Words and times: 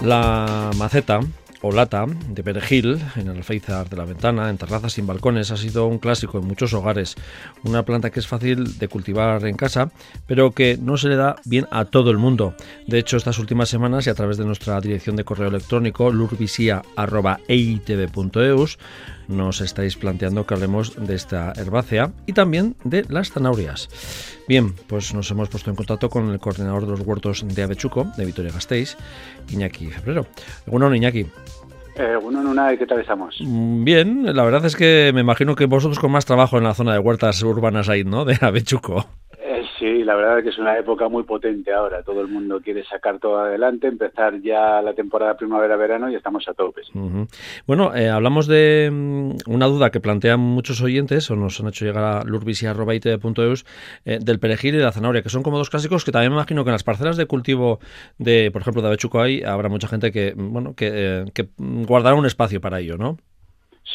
La 0.00 0.70
maceta 0.76 1.20
o 1.62 1.72
lata 1.72 2.04
de 2.06 2.42
perejil 2.42 3.00
en 3.16 3.28
el 3.28 3.38
alféizar 3.38 3.88
de 3.88 3.96
la 3.96 4.04
ventana, 4.04 4.50
en 4.50 4.58
terrazas 4.58 4.92
sin 4.92 5.06
balcones, 5.06 5.50
ha 5.50 5.56
sido 5.56 5.86
un 5.86 5.98
clásico 5.98 6.38
en 6.38 6.46
muchos 6.46 6.74
hogares. 6.74 7.16
Una 7.64 7.84
planta 7.84 8.10
que 8.10 8.20
es 8.20 8.26
fácil 8.26 8.78
de 8.78 8.88
cultivar 8.88 9.46
en 9.46 9.56
casa, 9.56 9.90
pero 10.26 10.52
que 10.52 10.78
no 10.80 10.96
se 10.96 11.08
le 11.08 11.16
da 11.16 11.36
bien 11.44 11.66
a 11.70 11.84
todo 11.84 12.10
el 12.10 12.16
mundo. 12.18 12.54
De 12.86 12.98
hecho, 12.98 13.16
estas 13.16 13.38
últimas 13.38 13.68
semanas 13.68 14.06
y 14.06 14.10
a 14.10 14.14
través 14.14 14.36
de 14.36 14.44
nuestra 14.44 14.80
dirección 14.80 15.16
de 15.16 15.24
correo 15.24 15.48
electrónico 15.48 16.10
lurvisia.eitv.eus 16.10 18.78
nos 19.28 19.60
estáis 19.60 19.96
planteando 19.96 20.46
que 20.46 20.54
hablemos 20.54 20.94
de 20.96 21.14
esta 21.14 21.52
herbácea 21.56 22.10
y 22.26 22.32
también 22.32 22.74
de 22.84 23.04
las 23.08 23.30
zanahorias. 23.30 23.88
Bien, 24.48 24.74
pues 24.86 25.14
nos 25.14 25.30
hemos 25.30 25.48
puesto 25.48 25.70
en 25.70 25.76
contacto 25.76 26.08
con 26.08 26.30
el 26.30 26.40
coordinador 26.40 26.86
de 26.86 26.92
los 26.92 27.00
huertos 27.00 27.44
de 27.46 27.62
Avechuco, 27.62 28.10
de 28.16 28.24
Vitoria 28.24 28.52
Gasteiz, 28.52 28.96
Iñaki 29.50 29.86
Febrero. 29.86 30.26
Bueno, 30.66 30.92
Iñaki. 30.94 31.26
Eh, 31.96 32.16
bueno, 32.22 32.54
¿qué 32.78 32.86
tal 32.86 33.00
estamos? 33.00 33.36
Mm, 33.40 33.84
bien, 33.84 34.36
la 34.36 34.44
verdad 34.44 34.64
es 34.64 34.76
que 34.76 35.10
me 35.12 35.20
imagino 35.20 35.56
que 35.56 35.66
vosotros 35.66 35.98
con 35.98 36.12
más 36.12 36.24
trabajo 36.24 36.56
en 36.56 36.64
la 36.64 36.74
zona 36.74 36.92
de 36.92 37.00
huertas 37.00 37.42
urbanas 37.42 37.88
ahí, 37.88 38.04
¿no? 38.04 38.24
De 38.24 38.38
Avechuco. 38.40 39.04
Sí, 39.78 40.02
la 40.02 40.16
verdad 40.16 40.38
es 40.38 40.44
que 40.44 40.50
es 40.50 40.58
una 40.58 40.76
época 40.76 41.08
muy 41.08 41.22
potente 41.22 41.72
ahora. 41.72 42.02
Todo 42.02 42.20
el 42.20 42.28
mundo 42.28 42.60
quiere 42.60 42.84
sacar 42.84 43.20
todo 43.20 43.38
adelante, 43.38 43.86
empezar 43.86 44.40
ya 44.40 44.82
la 44.82 44.92
temporada 44.92 45.36
primavera-verano 45.36 46.10
y 46.10 46.16
estamos 46.16 46.48
a 46.48 46.54
tope. 46.54 46.82
Bueno, 47.66 47.94
eh, 47.94 48.08
hablamos 48.08 48.48
de 48.48 48.90
mm, 48.92 49.52
una 49.52 49.66
duda 49.66 49.90
que 49.90 50.00
plantean 50.00 50.40
muchos 50.40 50.82
oyentes 50.82 51.30
o 51.30 51.36
nos 51.36 51.60
han 51.60 51.68
hecho 51.68 51.84
llegar 51.84 52.02
a 52.02 52.24
lurvisia.it.eus 52.24 53.64
eh, 54.04 54.18
del 54.20 54.40
perejil 54.40 54.74
y 54.74 54.78
la 54.78 54.90
zanahoria, 54.90 55.22
que 55.22 55.28
son 55.28 55.44
como 55.44 55.58
dos 55.58 55.70
clásicos 55.70 56.04
que 56.04 56.10
también 56.10 56.32
me 56.32 56.38
imagino 56.38 56.64
que 56.64 56.70
en 56.70 56.74
las 56.74 56.84
parcelas 56.84 57.16
de 57.16 57.26
cultivo 57.26 57.78
de, 58.18 58.50
por 58.50 58.62
ejemplo, 58.62 58.82
de 58.82 58.88
Avechuco 58.88 59.20
hay, 59.20 59.42
habrá 59.42 59.68
mucha 59.68 59.86
gente 59.86 60.10
que, 60.10 60.34
bueno, 60.36 60.74
que, 60.74 60.90
eh, 60.92 61.24
que 61.32 61.48
guardará 61.58 62.16
un 62.16 62.26
espacio 62.26 62.60
para 62.60 62.80
ello, 62.80 62.96
¿no? 62.96 63.16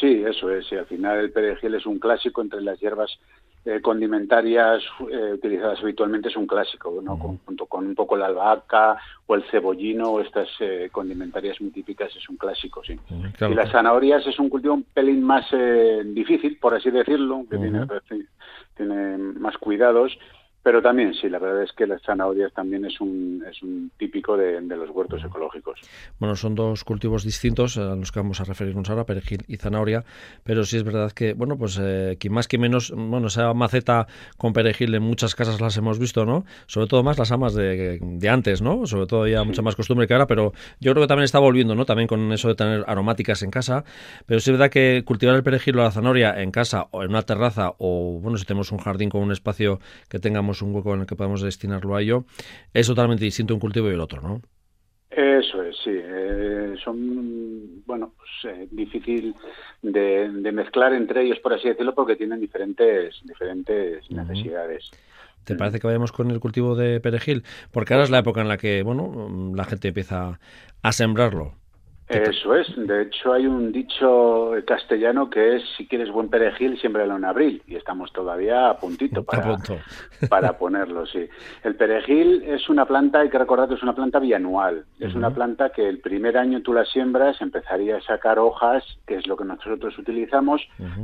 Sí, 0.00 0.24
eso 0.26 0.50
es. 0.50 0.70
Y 0.72 0.76
al 0.76 0.86
final 0.86 1.18
el 1.18 1.30
perejil 1.30 1.74
es 1.74 1.84
un 1.84 1.98
clásico 1.98 2.42
entre 2.42 2.62
las 2.62 2.80
hierbas 2.80 3.18
eh, 3.66 3.80
condimentarias 3.80 4.82
eh, 5.10 5.32
utilizadas 5.32 5.80
habitualmente 5.80 6.28
es 6.28 6.36
un 6.36 6.46
clásico, 6.46 7.00
¿no? 7.02 7.16
junto 7.16 7.64
con 7.64 7.86
un 7.86 7.94
poco 7.94 8.14
la 8.14 8.26
albahaca 8.26 8.98
o 9.26 9.34
el 9.34 9.42
cebollino 9.44 10.20
estas 10.20 10.48
eh, 10.60 10.90
condimentarias 10.92 11.58
muy 11.62 11.70
típicas 11.70 12.14
es 12.14 12.28
un 12.28 12.36
clásico, 12.36 12.82
sí. 12.84 13.00
Y 13.40 13.54
las 13.54 13.70
zanahorias 13.72 14.26
es 14.26 14.38
un 14.38 14.50
cultivo 14.50 14.74
un 14.74 14.82
pelín 14.82 15.22
más 15.22 15.46
difícil, 16.04 16.58
por 16.58 16.74
así 16.74 16.90
decirlo, 16.90 17.46
que 17.48 17.56
tiene, 17.56 17.86
tiene 18.76 19.16
más 19.16 19.56
cuidados 19.56 20.12
pero 20.64 20.80
también, 20.80 21.12
sí, 21.12 21.28
la 21.28 21.38
verdad 21.38 21.62
es 21.62 21.72
que 21.72 21.86
las 21.86 22.00
zanahorias 22.00 22.50
también 22.54 22.86
es 22.86 22.98
un, 22.98 23.44
es 23.46 23.62
un 23.62 23.90
típico 23.98 24.34
de, 24.34 24.62
los 24.62 24.88
huertos 24.88 25.22
ecológicos. 25.22 25.78
Bueno, 26.18 26.36
son 26.36 26.54
dos 26.54 26.84
cultivos 26.84 27.22
distintos 27.22 27.76
a 27.76 27.94
los 27.94 28.10
que 28.10 28.20
vamos 28.20 28.40
a 28.40 28.44
referirnos 28.44 28.88
ahora, 28.88 29.04
perejil 29.04 29.44
y 29.46 29.58
zanahoria, 29.58 30.04
pero 30.42 30.64
sí 30.64 30.78
es 30.78 30.82
verdad 30.82 31.12
que, 31.12 31.34
bueno, 31.34 31.58
pues 31.58 31.78
eh, 31.78 32.16
que 32.18 32.30
más 32.30 32.48
que 32.48 32.56
menos, 32.56 32.92
bueno, 32.96 33.26
esa 33.26 33.52
maceta 33.52 34.06
con 34.38 34.54
perejil 34.54 34.94
en 34.94 35.02
muchas 35.02 35.34
casas 35.34 35.60
las 35.60 35.76
hemos 35.76 35.98
visto, 35.98 36.24
¿no? 36.24 36.46
Sobre 36.66 36.86
todo 36.86 37.02
más 37.02 37.18
las 37.18 37.30
amas 37.30 37.54
de, 37.54 37.98
de 38.00 38.28
antes, 38.30 38.62
¿no? 38.62 38.86
Sobre 38.86 39.06
todo 39.06 39.28
ya 39.28 39.44
mucha 39.44 39.60
más 39.60 39.76
costumbre 39.76 40.06
que 40.06 40.14
ahora, 40.14 40.26
pero 40.26 40.54
yo 40.80 40.92
creo 40.92 41.04
que 41.04 41.08
también 41.08 41.24
está 41.24 41.40
volviendo, 41.40 41.74
¿no? 41.74 41.84
También 41.84 42.08
con 42.08 42.32
eso 42.32 42.48
de 42.48 42.54
tener 42.54 42.84
aromáticas 42.86 43.42
en 43.42 43.50
casa, 43.50 43.84
pero 44.24 44.40
sí 44.40 44.50
es 44.50 44.56
verdad 44.56 44.70
que 44.70 45.02
cultivar 45.04 45.36
el 45.36 45.42
perejil 45.42 45.78
o 45.78 45.82
la 45.82 45.90
zanahoria 45.90 46.40
en 46.40 46.50
casa 46.50 46.86
o 46.90 47.02
en 47.02 47.10
una 47.10 47.20
terraza 47.20 47.74
o, 47.76 48.18
bueno, 48.22 48.38
si 48.38 48.46
tenemos 48.46 48.72
un 48.72 48.78
jardín 48.78 49.10
con 49.10 49.20
un 49.20 49.30
espacio 49.30 49.78
que 50.08 50.18
tengamos 50.18 50.53
un 50.62 50.74
hueco 50.74 50.94
en 50.94 51.00
el 51.00 51.06
que 51.06 51.16
podamos 51.16 51.42
destinarlo 51.42 51.94
a 51.94 52.02
ello, 52.02 52.24
es 52.72 52.86
totalmente 52.86 53.24
distinto 53.24 53.54
un 53.54 53.60
cultivo 53.60 53.90
y 53.90 53.94
el 53.94 54.00
otro, 54.00 54.20
¿no? 54.20 54.40
Eso 55.10 55.62
es, 55.62 55.76
sí. 55.84 55.92
Eh, 55.92 56.74
son, 56.82 57.84
bueno, 57.86 58.12
pues, 58.16 58.54
eh, 58.54 58.68
difícil 58.70 59.34
de, 59.82 60.28
mezclar 60.52 60.92
entre 60.92 61.22
ellos, 61.22 61.38
por 61.38 61.52
así 61.52 61.68
decirlo, 61.68 61.94
porque 61.94 62.16
tienen 62.16 62.40
diferentes, 62.40 63.20
diferentes 63.24 64.10
necesidades. 64.10 64.90
¿Te 65.44 65.54
parece 65.54 65.78
que 65.78 65.86
vayamos 65.86 66.10
con 66.10 66.30
el 66.30 66.40
cultivo 66.40 66.74
de 66.74 67.00
perejil? 67.00 67.44
Porque 67.70 67.94
ahora 67.94 68.04
es 68.04 68.10
la 68.10 68.18
época 68.18 68.40
en 68.40 68.48
la 68.48 68.56
que, 68.56 68.82
bueno, 68.82 69.52
la 69.54 69.64
gente 69.64 69.88
empieza 69.88 70.40
a 70.82 70.92
sembrarlo. 70.92 71.54
Eso 72.08 72.54
es. 72.54 72.66
De 72.76 73.02
hecho, 73.02 73.32
hay 73.32 73.46
un 73.46 73.72
dicho 73.72 74.52
castellano 74.66 75.30
que 75.30 75.56
es 75.56 75.62
si 75.76 75.86
quieres 75.86 76.10
buen 76.10 76.28
perejil, 76.28 76.78
siémbralo 76.78 77.16
en 77.16 77.24
abril. 77.24 77.62
Y 77.66 77.76
estamos 77.76 78.12
todavía 78.12 78.68
a 78.68 78.76
puntito 78.78 79.24
para, 79.24 79.56
para 80.28 80.58
ponerlo, 80.58 81.06
sí. 81.06 81.26
El 81.62 81.76
perejil 81.76 82.42
es 82.44 82.68
una 82.68 82.84
planta, 82.84 83.20
hay 83.20 83.30
que 83.30 83.38
recordar 83.38 83.68
que 83.68 83.74
es 83.74 83.82
una 83.82 83.94
planta 83.94 84.18
bianual. 84.18 84.84
Es 85.00 85.14
una 85.14 85.30
planta 85.30 85.70
que 85.70 85.88
el 85.88 86.00
primer 86.00 86.36
año 86.36 86.60
tú 86.60 86.74
la 86.74 86.84
siembras, 86.84 87.40
empezaría 87.40 87.96
a 87.96 88.02
sacar 88.02 88.38
hojas, 88.38 88.84
que 89.06 89.16
es 89.16 89.26
lo 89.26 89.36
que 89.36 89.44
nosotros 89.44 89.98
utilizamos. 89.98 90.60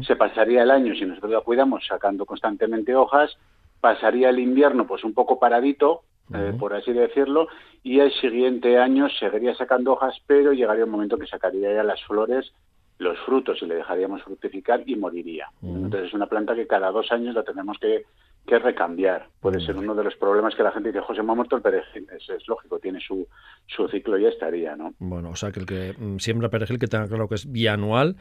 Se 0.06 0.16
pasaría 0.16 0.62
el 0.62 0.70
año, 0.70 0.94
si 0.94 1.06
nosotros 1.06 1.32
la 1.32 1.40
cuidamos, 1.40 1.86
sacando 1.86 2.26
constantemente 2.26 2.94
hojas. 2.94 3.38
Pasaría 3.80 4.28
el 4.28 4.38
invierno, 4.38 4.86
pues 4.86 5.02
un 5.04 5.14
poco 5.14 5.38
paradito, 5.38 6.02
eh, 6.34 6.52
por 6.58 6.74
así 6.74 6.92
decirlo, 6.92 7.48
y 7.82 7.98
el 8.00 8.12
siguiente 8.12 8.78
año 8.78 9.08
seguiría 9.08 9.54
sacando 9.54 9.92
hojas, 9.92 10.16
pero 10.26 10.52
llegaría 10.52 10.84
un 10.84 10.90
momento 10.90 11.18
que 11.18 11.26
sacaría 11.26 11.72
ya 11.74 11.82
las 11.82 12.02
flores, 12.04 12.52
los 12.98 13.18
frutos 13.20 13.58
y 13.62 13.66
le 13.66 13.76
dejaríamos 13.76 14.22
fructificar 14.22 14.82
y 14.86 14.94
moriría. 14.94 15.48
Entonces 15.62 16.08
es 16.08 16.14
una 16.14 16.26
planta 16.26 16.54
que 16.54 16.66
cada 16.66 16.90
dos 16.90 17.10
años 17.10 17.34
la 17.34 17.42
tenemos 17.42 17.78
que, 17.78 18.04
recambiar. 18.46 19.28
Puede 19.38 19.64
ser 19.64 19.76
uno 19.76 19.94
de 19.94 20.02
los 20.02 20.16
problemas 20.16 20.56
que 20.56 20.64
la 20.64 20.72
gente 20.72 20.88
dice, 20.88 21.04
José, 21.04 21.22
me 21.22 21.30
ha 21.30 21.34
muerto 21.36 21.54
el 21.54 21.62
perejil. 21.62 22.08
Es, 22.10 22.28
es 22.30 22.48
lógico, 22.48 22.80
tiene 22.80 22.98
su, 22.98 23.28
su 23.68 23.86
ciclo 23.86 24.18
y 24.18 24.22
ya 24.22 24.28
estaría, 24.28 24.74
¿no? 24.74 24.92
Bueno, 24.98 25.30
o 25.30 25.36
sea 25.36 25.52
que 25.52 25.60
el 25.60 25.66
que 25.66 25.94
mm, 25.96 26.18
siembra 26.18 26.48
perejil 26.48 26.80
que 26.80 26.88
tenga 26.88 27.06
claro 27.06 27.28
que 27.28 27.36
es 27.36 27.50
bianual 27.50 28.16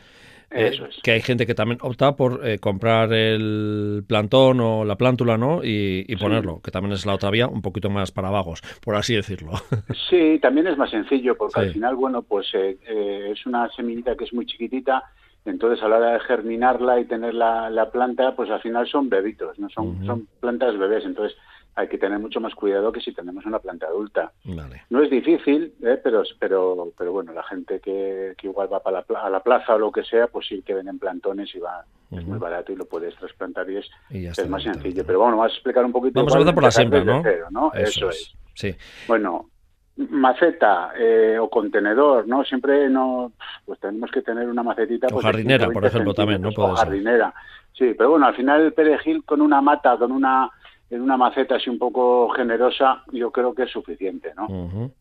eh, 0.51 0.71
que 1.03 1.11
hay 1.11 1.21
gente 1.21 1.45
que 1.45 1.53
también 1.53 1.79
opta 1.81 2.15
por 2.15 2.47
eh, 2.47 2.59
comprar 2.59 3.13
el 3.13 4.03
plantón 4.07 4.59
o 4.61 4.83
la 4.83 4.95
plántula, 4.95 5.37
¿no? 5.37 5.61
Y, 5.63 6.15
ponerlo, 6.15 6.59
que 6.61 6.71
también 6.71 6.93
es 6.93 7.05
la 7.05 7.13
otra 7.13 7.29
vía, 7.29 7.47
un 7.47 7.61
poquito 7.61 7.89
más 7.89 8.11
para 8.11 8.29
vagos, 8.29 8.61
por 8.83 8.95
así 8.95 9.15
decirlo. 9.15 9.51
Sí, 10.09 10.39
también 10.41 10.65
es 10.65 10.77
más 10.77 10.89
sencillo, 10.89 11.37
porque 11.37 11.59
al 11.59 11.71
final, 11.71 11.95
bueno, 11.95 12.23
pues 12.23 12.47
eh, 12.53 12.77
es 13.31 13.45
una 13.45 13.69
semillita 13.69 14.15
que 14.15 14.23
es 14.23 14.33
muy 14.33 14.45
chiquitita, 14.45 15.03
entonces 15.45 15.83
a 15.83 15.87
la 15.87 15.97
hora 15.97 16.13
de 16.13 16.19
germinarla 16.21 16.99
y 16.99 17.05
tener 17.05 17.35
la, 17.35 17.69
la 17.69 17.91
planta, 17.91 18.35
pues 18.35 18.49
al 18.49 18.59
final 18.61 18.87
son 18.87 19.07
bebitos, 19.07 19.59
no 19.59 19.69
son, 19.69 20.03
son 20.05 20.27
plantas 20.39 20.77
bebés, 20.77 21.05
entonces 21.05 21.37
hay 21.75 21.87
que 21.87 21.97
tener 21.97 22.19
mucho 22.19 22.41
más 22.41 22.53
cuidado 22.55 22.91
que 22.91 22.99
si 22.99 23.13
tenemos 23.13 23.45
una 23.45 23.59
planta 23.59 23.87
adulta. 23.87 24.31
No 24.89 25.01
es 25.01 25.09
difícil, 25.09 25.73
¿eh? 25.81 25.99
pero, 26.03 26.23
pero, 26.39 26.91
pero 26.97 27.11
bueno, 27.11 27.31
la 27.31 27.43
gente 27.43 27.79
que, 27.79 28.35
igual 28.41 28.71
va 28.71 28.81
para 28.81 29.05
la, 29.07 29.19
a 29.21 29.29
la 29.29 29.39
plaza 29.41 29.75
o 29.75 29.79
lo 29.79 29.91
que 29.91 30.03
sea, 30.03 30.27
pues 30.27 30.47
sí 30.47 30.61
que 30.61 30.73
ven 30.73 30.87
en 30.87 30.99
plantones 30.99 31.53
y 31.55 31.59
va, 31.59 31.85
es 32.11 32.25
muy 32.25 32.37
barato 32.37 32.71
y 32.71 32.75
lo 32.75 32.85
puedes 32.85 33.15
trasplantar 33.15 33.69
y 33.69 33.77
es, 33.77 33.89
es 34.09 34.49
más 34.49 34.63
sencillo. 34.63 35.03
Pero 35.05 35.19
bueno, 35.19 35.37
vamos 35.37 35.53
a 35.53 35.55
explicar 35.55 35.85
un 35.85 35.91
poquito. 35.91 36.19
Vamos 36.19 36.33
a 36.33 36.37
empezar 36.37 36.55
por 36.55 36.63
la 36.63 36.71
siembra, 36.71 37.03
¿no? 37.03 37.71
Eso, 37.73 38.09
es. 38.09 38.33
Sí. 38.55 38.75
Bueno, 39.07 39.49
maceta 40.09 40.91
eh, 40.97 41.37
o 41.39 41.49
contenedor, 41.49 42.27
¿no? 42.27 42.43
Siempre 42.43 42.89
no, 42.89 43.31
pues 43.65 43.79
tenemos 43.79 44.11
que 44.11 44.21
tener 44.21 44.47
una 44.47 44.63
macetita. 44.63 45.07
O 45.07 45.11
pues, 45.11 45.25
jardinera, 45.25 45.69
por 45.69 45.85
ejemplo, 45.85 46.13
también, 46.13 46.41
¿no? 46.41 46.49
o 46.49 46.75
jardinera. 46.75 47.33
Sí, 47.73 47.93
pero 47.97 48.11
bueno, 48.11 48.25
al 48.25 48.35
final 48.35 48.61
el 48.61 48.73
perejil 48.73 49.23
con 49.23 49.41
una 49.41 49.61
mata, 49.61 49.97
con 49.97 50.11
una 50.11 50.49
en 50.89 51.01
una 51.01 51.17
maceta 51.17 51.55
así 51.55 51.69
un 51.69 51.77
poco 51.77 52.29
generosa, 52.29 53.03
yo 53.11 53.31
creo 53.31 53.53
que 53.53 53.63
es 53.63 53.71
suficiente, 53.71 54.33
¿no? 54.35 54.91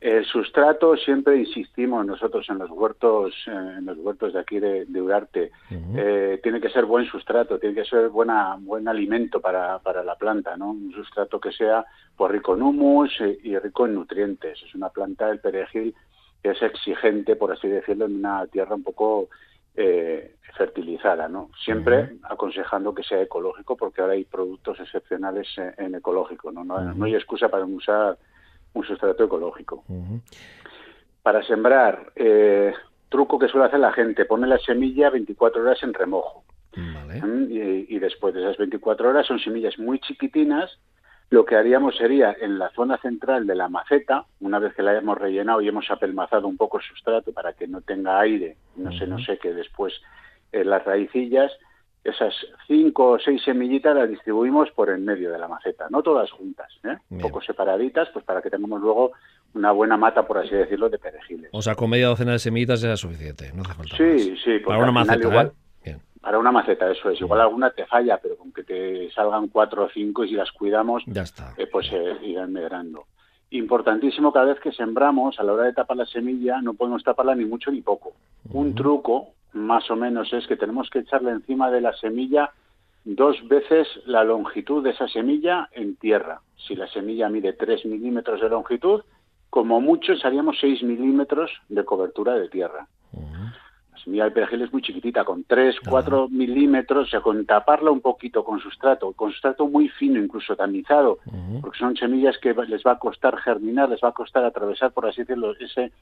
El 0.00 0.24
sustrato 0.24 0.96
siempre 0.96 1.38
insistimos 1.38 2.06
nosotros 2.06 2.46
en 2.50 2.58
los 2.58 2.70
huertos, 2.70 3.34
en 3.46 3.84
los 3.84 3.98
huertos 3.98 4.32
de 4.32 4.38
aquí 4.38 4.60
de, 4.60 5.02
Urarte, 5.02 5.50
eh, 5.96 6.38
tiene 6.40 6.60
que 6.60 6.70
ser 6.70 6.84
buen 6.84 7.04
sustrato, 7.06 7.58
tiene 7.58 7.74
que 7.74 7.84
ser 7.84 8.08
buena, 8.08 8.56
buen 8.60 8.86
alimento 8.86 9.40
para, 9.40 9.80
para 9.80 10.04
la 10.04 10.14
planta, 10.14 10.56
¿no? 10.56 10.70
Un 10.70 10.92
sustrato 10.92 11.40
que 11.40 11.50
sea 11.50 11.84
pues, 12.16 12.30
rico 12.30 12.54
en 12.54 12.62
humus 12.62 13.10
y 13.42 13.58
rico 13.58 13.86
en 13.86 13.94
nutrientes. 13.94 14.62
Es 14.62 14.72
una 14.76 14.88
planta, 14.90 15.30
el 15.30 15.40
perejil, 15.40 15.92
que 16.44 16.50
es 16.50 16.62
exigente, 16.62 17.34
por 17.34 17.50
así 17.50 17.66
decirlo, 17.66 18.06
en 18.06 18.16
una 18.16 18.46
tierra 18.46 18.76
un 18.76 18.84
poco 18.84 19.28
eh, 19.80 20.34
fertilizada, 20.56 21.28
¿no? 21.28 21.50
Siempre 21.64 22.16
aconsejando 22.24 22.92
que 22.92 23.04
sea 23.04 23.22
ecológico, 23.22 23.76
porque 23.76 24.00
ahora 24.00 24.14
hay 24.14 24.24
productos 24.24 24.80
excepcionales 24.80 25.46
en, 25.76 25.94
ecológico, 25.94 26.50
¿no? 26.50 26.64
No, 26.64 27.04
hay 27.04 27.14
excusa 27.14 27.48
para 27.48 27.64
usar 27.64 28.18
un 28.72 28.84
sustrato 28.84 29.22
ecológico. 29.22 29.84
Para 31.22 31.44
sembrar, 31.44 32.12
eh, 32.16 32.72
truco 33.08 33.38
que 33.38 33.46
suele 33.46 33.66
hacer 33.66 33.78
la 33.78 33.92
gente, 33.92 34.24
pone 34.24 34.48
la 34.48 34.58
semilla 34.58 35.10
24 35.10 35.62
horas 35.62 35.80
en 35.84 35.94
remojo. 35.94 36.42
¿Mm? 36.74 37.50
Y, 37.50 37.86
y, 37.94 37.98
después 38.00 38.34
de 38.34 38.42
esas 38.42 38.56
24 38.56 39.08
horas 39.08 39.26
son 39.26 39.38
semillas 39.38 39.78
muy 39.78 40.00
chiquitinas 40.00 40.76
lo 41.30 41.44
que 41.44 41.56
haríamos 41.56 41.96
sería 41.96 42.34
en 42.40 42.58
la 42.58 42.70
zona 42.70 42.96
central 42.98 43.46
de 43.46 43.54
la 43.54 43.68
maceta, 43.68 44.24
una 44.40 44.58
vez 44.58 44.74
que 44.74 44.82
la 44.82 44.92
hayamos 44.92 45.18
rellenado 45.18 45.60
y 45.60 45.68
hemos 45.68 45.90
apelmazado 45.90 46.48
un 46.48 46.56
poco 46.56 46.78
el 46.78 46.84
sustrato 46.84 47.32
para 47.32 47.52
que 47.52 47.66
no 47.66 47.82
tenga 47.82 48.18
aire, 48.20 48.56
no 48.76 48.92
sé, 48.92 49.06
no 49.06 49.18
sé, 49.18 49.38
que 49.38 49.52
después 49.52 49.92
eh, 50.52 50.64
las 50.64 50.84
raicillas, 50.84 51.52
esas 52.02 52.34
cinco 52.66 53.10
o 53.10 53.18
seis 53.18 53.42
semillitas 53.44 53.94
las 53.94 54.08
distribuimos 54.08 54.70
por 54.70 54.88
en 54.88 55.04
medio 55.04 55.30
de 55.30 55.38
la 55.38 55.48
maceta, 55.48 55.86
no 55.90 56.02
todas 56.02 56.30
juntas, 56.30 56.68
¿eh? 56.84 56.96
un 57.10 57.18
poco 57.18 57.42
separaditas, 57.42 58.08
pues 58.12 58.24
para 58.24 58.40
que 58.40 58.48
tengamos 58.48 58.80
luego 58.80 59.12
una 59.52 59.72
buena 59.72 59.98
mata, 59.98 60.26
por 60.26 60.38
así 60.38 60.54
decirlo, 60.54 60.88
de 60.88 60.98
perejiles. 60.98 61.50
O 61.52 61.60
sea, 61.60 61.74
con 61.74 61.90
media 61.90 62.06
docena 62.06 62.32
de 62.32 62.38
semillitas 62.38 62.80
ya 62.80 62.94
es 62.94 63.00
suficiente, 63.00 63.52
no 63.54 63.62
hace 63.62 63.74
falta 63.74 63.96
Sí, 63.96 64.34
sí. 64.42 64.58
Para 64.60 64.78
una 64.78 64.92
maceta, 64.92 65.42
¿eh? 65.42 65.50
Para 66.28 66.40
una 66.40 66.52
maceta, 66.52 66.90
eso 66.90 67.08
es. 67.08 67.18
Igual 67.22 67.40
alguna 67.40 67.70
te 67.70 67.86
falla, 67.86 68.18
pero 68.18 68.36
con 68.36 68.52
que 68.52 68.62
te 68.62 69.10
salgan 69.12 69.48
cuatro 69.48 69.84
o 69.84 69.88
cinco 69.88 70.24
y 70.24 70.28
si 70.28 70.34
las 70.34 70.52
cuidamos, 70.52 71.02
ya 71.06 71.22
está. 71.22 71.54
Eh, 71.56 71.66
pues 71.66 71.88
eh, 71.90 72.18
irán 72.22 72.52
medrando. 72.52 73.06
Importantísimo, 73.48 74.30
cada 74.30 74.44
vez 74.44 74.60
que 74.60 74.70
sembramos, 74.70 75.40
a 75.40 75.42
la 75.42 75.54
hora 75.54 75.64
de 75.64 75.72
tapar 75.72 75.96
la 75.96 76.04
semilla, 76.04 76.60
no 76.60 76.74
podemos 76.74 77.02
taparla 77.02 77.34
ni 77.34 77.46
mucho 77.46 77.70
ni 77.70 77.80
poco. 77.80 78.12
Un 78.52 78.74
truco, 78.74 79.28
más 79.54 79.90
o 79.90 79.96
menos, 79.96 80.30
es 80.34 80.46
que 80.46 80.58
tenemos 80.58 80.90
que 80.90 80.98
echarle 80.98 81.30
encima 81.30 81.70
de 81.70 81.80
la 81.80 81.94
semilla 81.94 82.52
dos 83.06 83.38
veces 83.48 83.88
la 84.04 84.22
longitud 84.22 84.84
de 84.84 84.90
esa 84.90 85.08
semilla 85.08 85.70
en 85.72 85.96
tierra. 85.96 86.42
Si 86.58 86.76
la 86.76 86.88
semilla 86.88 87.30
mide 87.30 87.54
3 87.54 87.86
milímetros 87.86 88.42
de 88.42 88.50
longitud, 88.50 89.00
como 89.48 89.80
mucho 89.80 90.12
haríamos 90.22 90.58
6 90.60 90.82
milímetros 90.82 91.50
de 91.70 91.86
cobertura 91.86 92.34
de 92.34 92.50
tierra 92.50 92.86
semilla 93.98 94.24
de 94.24 94.30
perejil 94.30 94.62
es 94.62 94.72
muy 94.72 94.82
chiquitita, 94.82 95.24
con 95.24 95.44
3, 95.44 95.76
4 95.88 96.28
milímetros, 96.28 97.08
o 97.08 97.10
sea, 97.10 97.20
con 97.20 97.44
taparla 97.46 97.90
un 97.90 98.00
poquito 98.00 98.44
con 98.44 98.60
sustrato, 98.60 99.12
con 99.12 99.30
sustrato 99.30 99.66
muy 99.66 99.88
fino, 99.88 100.20
incluso 100.20 100.56
tamizado, 100.56 101.18
porque 101.60 101.78
son 101.78 101.96
semillas 101.96 102.36
que 102.38 102.54
les 102.54 102.82
va 102.82 102.92
a 102.92 102.98
costar 102.98 103.36
germinar, 103.38 103.88
les 103.88 104.00
va 104.02 104.08
a 104.08 104.12
costar 104.12 104.44
atravesar, 104.44 104.92
por 104.92 105.06
así 105.06 105.22
decirlo, 105.22 105.54
ese, 105.58 105.92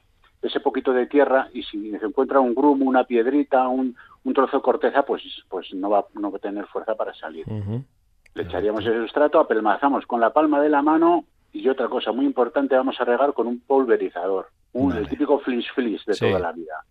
ese 0.41 0.59
poquito 0.59 0.93
de 0.93 1.07
tierra, 1.07 1.49
y 1.53 1.63
si 1.63 1.91
se 1.91 2.05
encuentra 2.05 2.39
un 2.39 2.55
grumo, 2.55 2.85
una 2.85 3.03
piedrita, 3.03 3.67
un, 3.67 3.95
un 4.23 4.33
trozo 4.33 4.57
de 4.57 4.63
corteza, 4.63 5.03
pues, 5.03 5.23
pues 5.49 5.73
no, 5.73 5.89
va, 5.89 6.05
no 6.13 6.31
va 6.31 6.37
a 6.37 6.41
tener 6.41 6.65
fuerza 6.67 6.95
para 6.95 7.13
salir. 7.13 7.45
Le 7.47 8.43
echaríamos 8.43 8.85
ese 8.85 8.99
sustrato, 8.99 9.39
apelmazamos 9.39 10.05
con 10.05 10.19
la 10.19 10.31
palma 10.31 10.61
de 10.61 10.69
la 10.69 10.81
mano, 10.81 11.25
y 11.53 11.67
otra 11.69 11.87
cosa 11.87 12.11
muy 12.11 12.25
importante, 12.25 12.75
vamos 12.75 12.99
a 12.99 13.05
regar 13.05 13.33
con 13.33 13.47
un 13.47 13.59
pulverizador, 13.59 14.47
un, 14.73 14.93
el 14.95 15.07
típico 15.07 15.39
flinch 15.39 15.73
flis 15.73 16.05
de 16.05 16.15
toda 16.15 16.39
la 16.39 16.51
vida. 16.51 16.83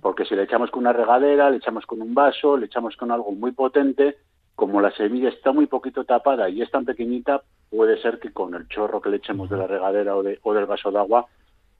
Porque 0.00 0.24
si 0.24 0.34
le 0.34 0.44
echamos 0.44 0.70
con 0.70 0.80
una 0.80 0.92
regadera, 0.92 1.50
le 1.50 1.58
echamos 1.58 1.86
con 1.86 2.02
un 2.02 2.14
vaso, 2.14 2.56
le 2.56 2.66
echamos 2.66 2.96
con 2.96 3.10
algo 3.10 3.32
muy 3.32 3.52
potente, 3.52 4.16
como 4.54 4.80
la 4.80 4.90
semilla 4.92 5.28
está 5.28 5.52
muy 5.52 5.66
poquito 5.66 6.04
tapada 6.04 6.48
y 6.48 6.62
es 6.62 6.70
tan 6.70 6.84
pequeñita, 6.84 7.42
puede 7.70 8.00
ser 8.00 8.18
que 8.18 8.32
con 8.32 8.54
el 8.54 8.68
chorro 8.68 9.00
que 9.00 9.10
le 9.10 9.16
echemos 9.16 9.50
de 9.50 9.56
la 9.56 9.66
regadera 9.66 10.16
o, 10.16 10.22
de, 10.22 10.38
o 10.42 10.54
del 10.54 10.66
vaso 10.66 10.90
de 10.90 10.98
agua, 10.98 11.26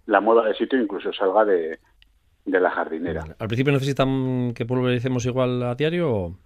la 0.07 0.21
mueva 0.21 0.47
de 0.47 0.55
sitio 0.55 0.81
incluso 0.81 1.13
salga 1.13 1.45
de, 1.45 1.79
la 2.47 2.71
jardinera. 2.71 3.25
¿Al 3.39 3.49
principio 3.49 3.73
necesitan 3.73 4.53
que 4.55 4.67
pulvericemos 4.67 5.25
igual 5.27 5.63
a 5.63 5.75
diario? 5.75 6.37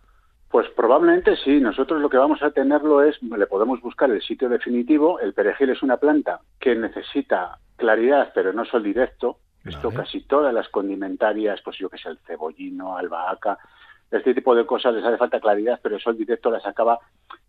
Pues 0.51 0.67
probablemente 0.77 1.37
sí. 1.37 1.61
Nosotros 1.61 2.01
lo 2.01 2.09
que 2.09 2.17
vamos 2.17 2.43
a 2.43 2.51
tenerlo 2.51 3.03
es, 3.03 3.21
le 3.23 3.47
podemos 3.47 3.81
buscar 3.81 4.11
el 4.11 4.23
sitio 4.23 4.49
definitivo. 4.49 5.19
El 5.21 5.35
perejil 5.35 5.71
es 5.71 5.83
una 5.83 5.97
planta 5.97 6.41
que 6.61 6.75
necesita 6.75 7.59
claridad, 7.77 8.33
pero 8.35 8.53
no 8.53 8.65
sol 8.65 8.83
directo. 8.83 9.39
Esto 9.65 9.91
casi 9.91 10.23
todas 10.23 10.55
las 10.55 10.69
condimentarias, 10.69 11.61
pues 11.63 11.77
yo 11.79 11.91
que 11.91 11.99
sé, 11.99 12.09
el 12.09 12.19
cebollino, 12.27 12.97
albahaca, 12.97 13.59
este 14.11 14.35
tipo 14.35 14.55
de 14.55 14.65
cosas 14.65 14.95
les 14.95 15.05
hace 15.05 15.19
falta 15.19 15.41
claridad, 15.41 15.79
pero 15.83 15.97
eso 15.97 16.11
el 16.11 16.17
directo 16.17 16.51
las 16.51 16.65
acaba 16.67 16.99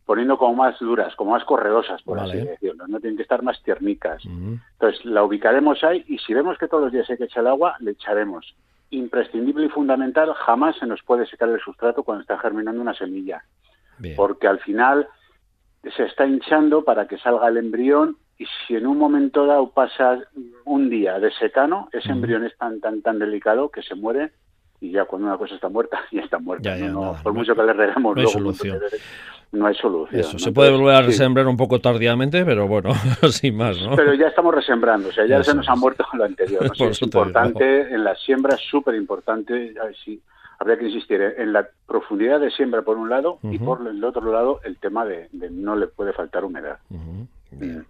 poniendo 0.06 0.38
como 0.38 0.56
más 0.56 0.78
duras, 0.80 1.16
como 1.16 1.32
más 1.32 1.46
correosas, 1.46 2.02
por 2.02 2.20
así 2.20 2.38
decirlo. 2.38 2.88
No 2.88 3.00
tienen 3.00 3.16
que 3.16 3.24
estar 3.24 3.44
más 3.44 3.62
tiernicas. 3.62 4.26
Entonces 4.26 5.06
la 5.06 5.24
ubicaremos 5.24 5.84
ahí 5.84 6.04
y 6.08 6.18
si 6.18 6.34
vemos 6.34 6.58
que 6.58 6.68
todos 6.68 6.84
los 6.86 6.92
días 6.92 7.10
hay 7.10 7.18
que 7.18 7.26
echar 7.26 7.42
el 7.42 7.48
agua, 7.50 7.76
le 7.80 7.92
echaremos. 7.92 8.56
Imprescindible 8.90 9.68
y 9.68 9.70
fundamental, 9.70 10.34
jamás 10.34 10.76
se 10.78 10.88
nos 10.88 11.04
puede 11.04 11.28
secar 11.28 11.48
el 11.50 11.60
sustrato 11.60 12.04
cuando 12.04 12.24
está 12.24 12.40
germinando 12.40 12.82
una 12.82 12.96
semilla. 12.96 13.44
Porque 14.16 14.48
al 14.48 14.60
final 14.60 15.08
se 15.96 16.04
está 16.04 16.26
hinchando 16.26 16.84
para 16.84 17.08
que 17.08 17.18
salga 17.20 17.48
el 17.48 17.58
embrión 17.58 18.18
y 18.38 18.46
si 18.46 18.76
en 18.76 18.88
un 18.88 18.98
momento 18.98 19.46
dado 19.46 19.70
pasa 19.70 20.20
un 20.70 20.90
día 20.90 21.20
de 21.20 21.32
secano, 21.32 21.90
ese 21.92 22.12
embrión 22.12 22.46
es 22.46 22.56
tan, 22.56 22.80
tan, 22.80 23.02
tan 23.02 23.18
delicado 23.18 23.70
que 23.70 23.82
se 23.82 23.96
muere 23.96 24.32
y 24.80 24.92
ya 24.92 25.06
cuando 25.06 25.28
una 25.28 25.38
cosa 25.38 25.56
está 25.56 25.68
muerta, 25.68 26.00
ya 26.12 26.22
está 26.22 26.38
muerta. 26.38 26.76
por 27.24 27.34
mucho 27.34 27.56
que 27.56 27.64
le 27.64 27.74
regamos 27.74 28.16
no 28.16 28.22
hay 28.22 28.28
solución. 28.28 28.80
no 29.52 29.66
hay 29.66 29.76
solución. 29.76 30.22
Eso, 30.22 30.38
se 30.38 30.52
puede 30.52 30.72
volver 30.72 30.96
a 30.96 31.02
resembrar 31.02 31.48
un 31.48 31.58
poco 31.58 31.80
tardíamente, 31.80 32.46
pero 32.46 32.68
bueno, 32.68 32.92
sin 33.32 33.58
más, 33.58 33.82
¿no? 33.82 33.96
Pero 33.96 34.14
ya 34.14 34.28
estamos 34.28 34.54
resembrando, 34.54 35.10
o 35.10 35.12
sea, 35.12 35.26
ya 35.26 35.44
se 35.44 35.56
nos 35.56 35.68
ha 35.68 35.76
muerto 35.76 36.06
lo 36.14 36.24
anterior. 36.24 36.64
es 36.80 37.02
importante, 37.02 37.92
en 37.92 38.04
la 38.04 38.16
siembra 38.16 38.56
es 38.56 38.62
súper 38.62 38.94
importante, 38.94 39.74
sí, 40.06 40.22
habría 40.60 40.78
que 40.78 40.86
insistir 40.86 41.20
en 41.20 41.52
la 41.52 41.68
profundidad 41.88 42.40
de 42.40 42.52
siembra 42.52 42.84
por 42.84 42.98
un 42.98 43.10
lado 43.10 43.40
y 43.42 43.58
por 43.58 43.86
el 43.88 44.04
otro 44.04 44.32
lado 44.32 44.62
el 44.64 44.78
tema 44.78 45.04
de, 45.04 45.30
no 45.50 45.76
le 45.76 45.88
puede 45.88 46.14
faltar 46.14 46.46
humedad. 46.46 46.78
Bien. 47.52 47.88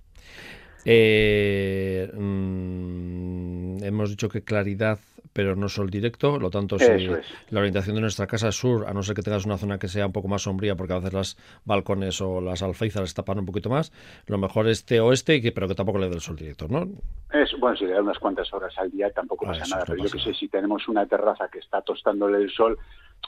Eh, 0.85 2.09
mm, 2.13 3.83
hemos 3.83 4.09
dicho 4.09 4.29
que 4.29 4.41
claridad, 4.43 4.99
pero 5.33 5.55
no 5.55 5.69
sol 5.69 5.89
directo, 5.89 6.39
lo 6.39 6.49
tanto, 6.49 6.79
si 6.79 7.07
la 7.49 7.59
orientación 7.59 7.95
de 7.95 8.01
nuestra 8.01 8.27
casa 8.27 8.49
es 8.49 8.55
sur, 8.55 8.87
a 8.87 8.93
no 8.93 9.03
ser 9.03 9.15
que 9.15 9.21
tengas 9.21 9.45
una 9.45 9.57
zona 9.57 9.77
que 9.77 9.87
sea 9.87 10.05
un 10.05 10.11
poco 10.11 10.27
más 10.27 10.43
sombría, 10.43 10.75
porque 10.75 10.93
a 10.93 10.99
veces 10.99 11.13
las 11.13 11.37
balcones 11.65 12.19
o 12.21 12.41
las 12.41 12.63
alféizares 12.63 13.13
tapan 13.13 13.39
un 13.39 13.45
poquito 13.45 13.69
más, 13.69 13.91
lo 14.27 14.37
mejor 14.37 14.67
es 14.67 14.79
este-oeste, 14.79 15.35
y 15.35 15.41
que, 15.41 15.51
pero 15.51 15.67
que 15.67 15.75
tampoco 15.75 15.99
le 15.99 16.09
dé 16.09 16.15
el 16.15 16.21
sol 16.21 16.35
directo, 16.35 16.67
¿no? 16.67 16.87
Es, 17.31 17.51
bueno, 17.59 17.77
si 17.77 17.85
le 17.85 17.93
da 17.93 18.01
unas 18.01 18.17
cuantas 18.17 18.51
horas 18.53 18.73
al 18.77 18.89
día 18.89 19.09
tampoco 19.11 19.45
ah, 19.45 19.49
pasa 19.49 19.65
nada, 19.69 19.83
pero 19.85 20.03
yo 20.03 20.09
que 20.09 20.19
sé, 20.19 20.33
si 20.33 20.47
tenemos 20.47 20.87
una 20.87 21.05
terraza 21.05 21.47
que 21.47 21.59
está 21.59 21.81
tostándole 21.81 22.39
el 22.39 22.51
sol, 22.51 22.77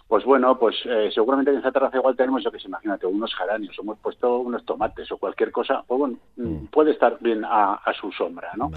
pues 0.07 0.25
bueno, 0.25 0.57
pues 0.57 0.75
eh, 0.85 1.09
seguramente 1.13 1.51
en 1.51 1.57
esa 1.57 1.71
terraza 1.71 1.97
igual 1.97 2.15
tenemos, 2.15 2.43
yo 2.43 2.51
que 2.51 2.59
sé, 2.59 2.67
imagínate, 2.67 3.05
unos 3.05 3.33
geranios, 3.35 3.77
hemos 3.79 3.97
puesto 3.99 4.39
unos 4.39 4.65
tomates 4.65 5.11
o 5.11 5.17
cualquier 5.17 5.51
cosa, 5.51 5.83
pues 5.87 5.99
bueno, 5.99 6.17
mm, 6.37 6.65
puede 6.65 6.91
estar 6.91 7.17
bien 7.19 7.43
a, 7.45 7.79
su 7.99 8.11
sombra, 8.11 8.51
¿no? 8.55 8.71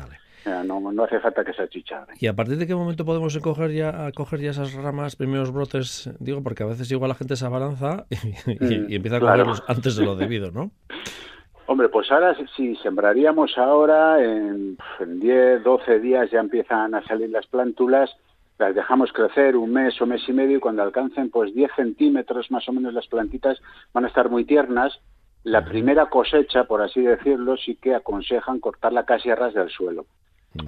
No, 0.65 1.05
hace 1.05 1.21
falta 1.21 1.45
que 1.45 1.53
se 1.53 1.63
achichare. 1.63 2.13
¿Y 2.21 2.27
a 2.27 2.35
partir 2.35 2.57
de 2.57 2.67
qué 2.67 2.75
momento 2.75 3.05
podemos 3.05 3.37
coger 3.39 3.73
ya, 3.73 4.11
coger 4.13 4.41
ya 4.41 4.51
esas 4.51 4.75
ramas, 4.75 5.17
primeros 5.17 5.53
brotes? 5.53 6.11
Digo, 6.21 6.43
porque 6.43 6.63
a 6.63 6.67
veces 6.67 6.91
igual 6.91 7.09
la 7.09 7.15
gente 7.15 7.37
se 7.37 7.47
abalanza 7.47 8.07
y, 8.11 8.65
mm, 8.65 8.93
empieza 8.93 9.17
a 9.17 9.21
cogerlos 9.21 9.63
antes 9.67 9.97
de 9.97 10.05
lo 10.05 10.17
debido, 10.17 10.51
¿no? 10.51 10.71
Hombre, 11.67 11.89
pues 11.89 12.11
ahora 12.11 12.37
si 12.57 12.77
sembraríamos 12.77 13.57
ahora, 13.57 14.23
en, 14.23 14.77
en 15.01 15.21
10, 15.21 15.65
12 15.65 15.99
días 16.01 16.31
ya 16.31 16.41
empiezan 16.41 16.95
a 16.95 17.03
salir 17.07 17.31
las 17.31 17.47
plántulas, 17.47 18.11
las 18.59 18.75
dejamos 18.75 19.13
crecer 19.13 19.57
un 19.57 19.73
mes 19.73 20.01
o 20.01 20.07
mes 20.07 20.23
y 20.29 20.33
medio 20.33 20.59
y 20.59 20.61
cuando 20.61 20.83
alcancen 20.83 21.31
pues 21.31 21.55
10 21.55 21.71
centímetros 21.75 22.51
más 22.51 22.69
o 22.69 22.73
menos 22.73 22.93
las 22.93 23.07
plantitas 23.07 23.61
van 23.93 24.05
a 24.05 24.09
estar 24.09 24.31
muy 24.31 24.45
tiernas. 24.45 25.01
La 25.43 25.65
primera 25.65 26.07
cosecha, 26.07 26.65
por 26.65 26.81
así 26.81 27.03
decirlo, 27.03 27.57
sí 27.57 27.77
que 27.77 27.95
aconsejan 27.95 28.61
cortarla 28.61 29.05
casi 29.05 29.31
a 29.31 29.35
ras 29.35 29.55
del 29.55 29.71
suelo. 29.71 30.07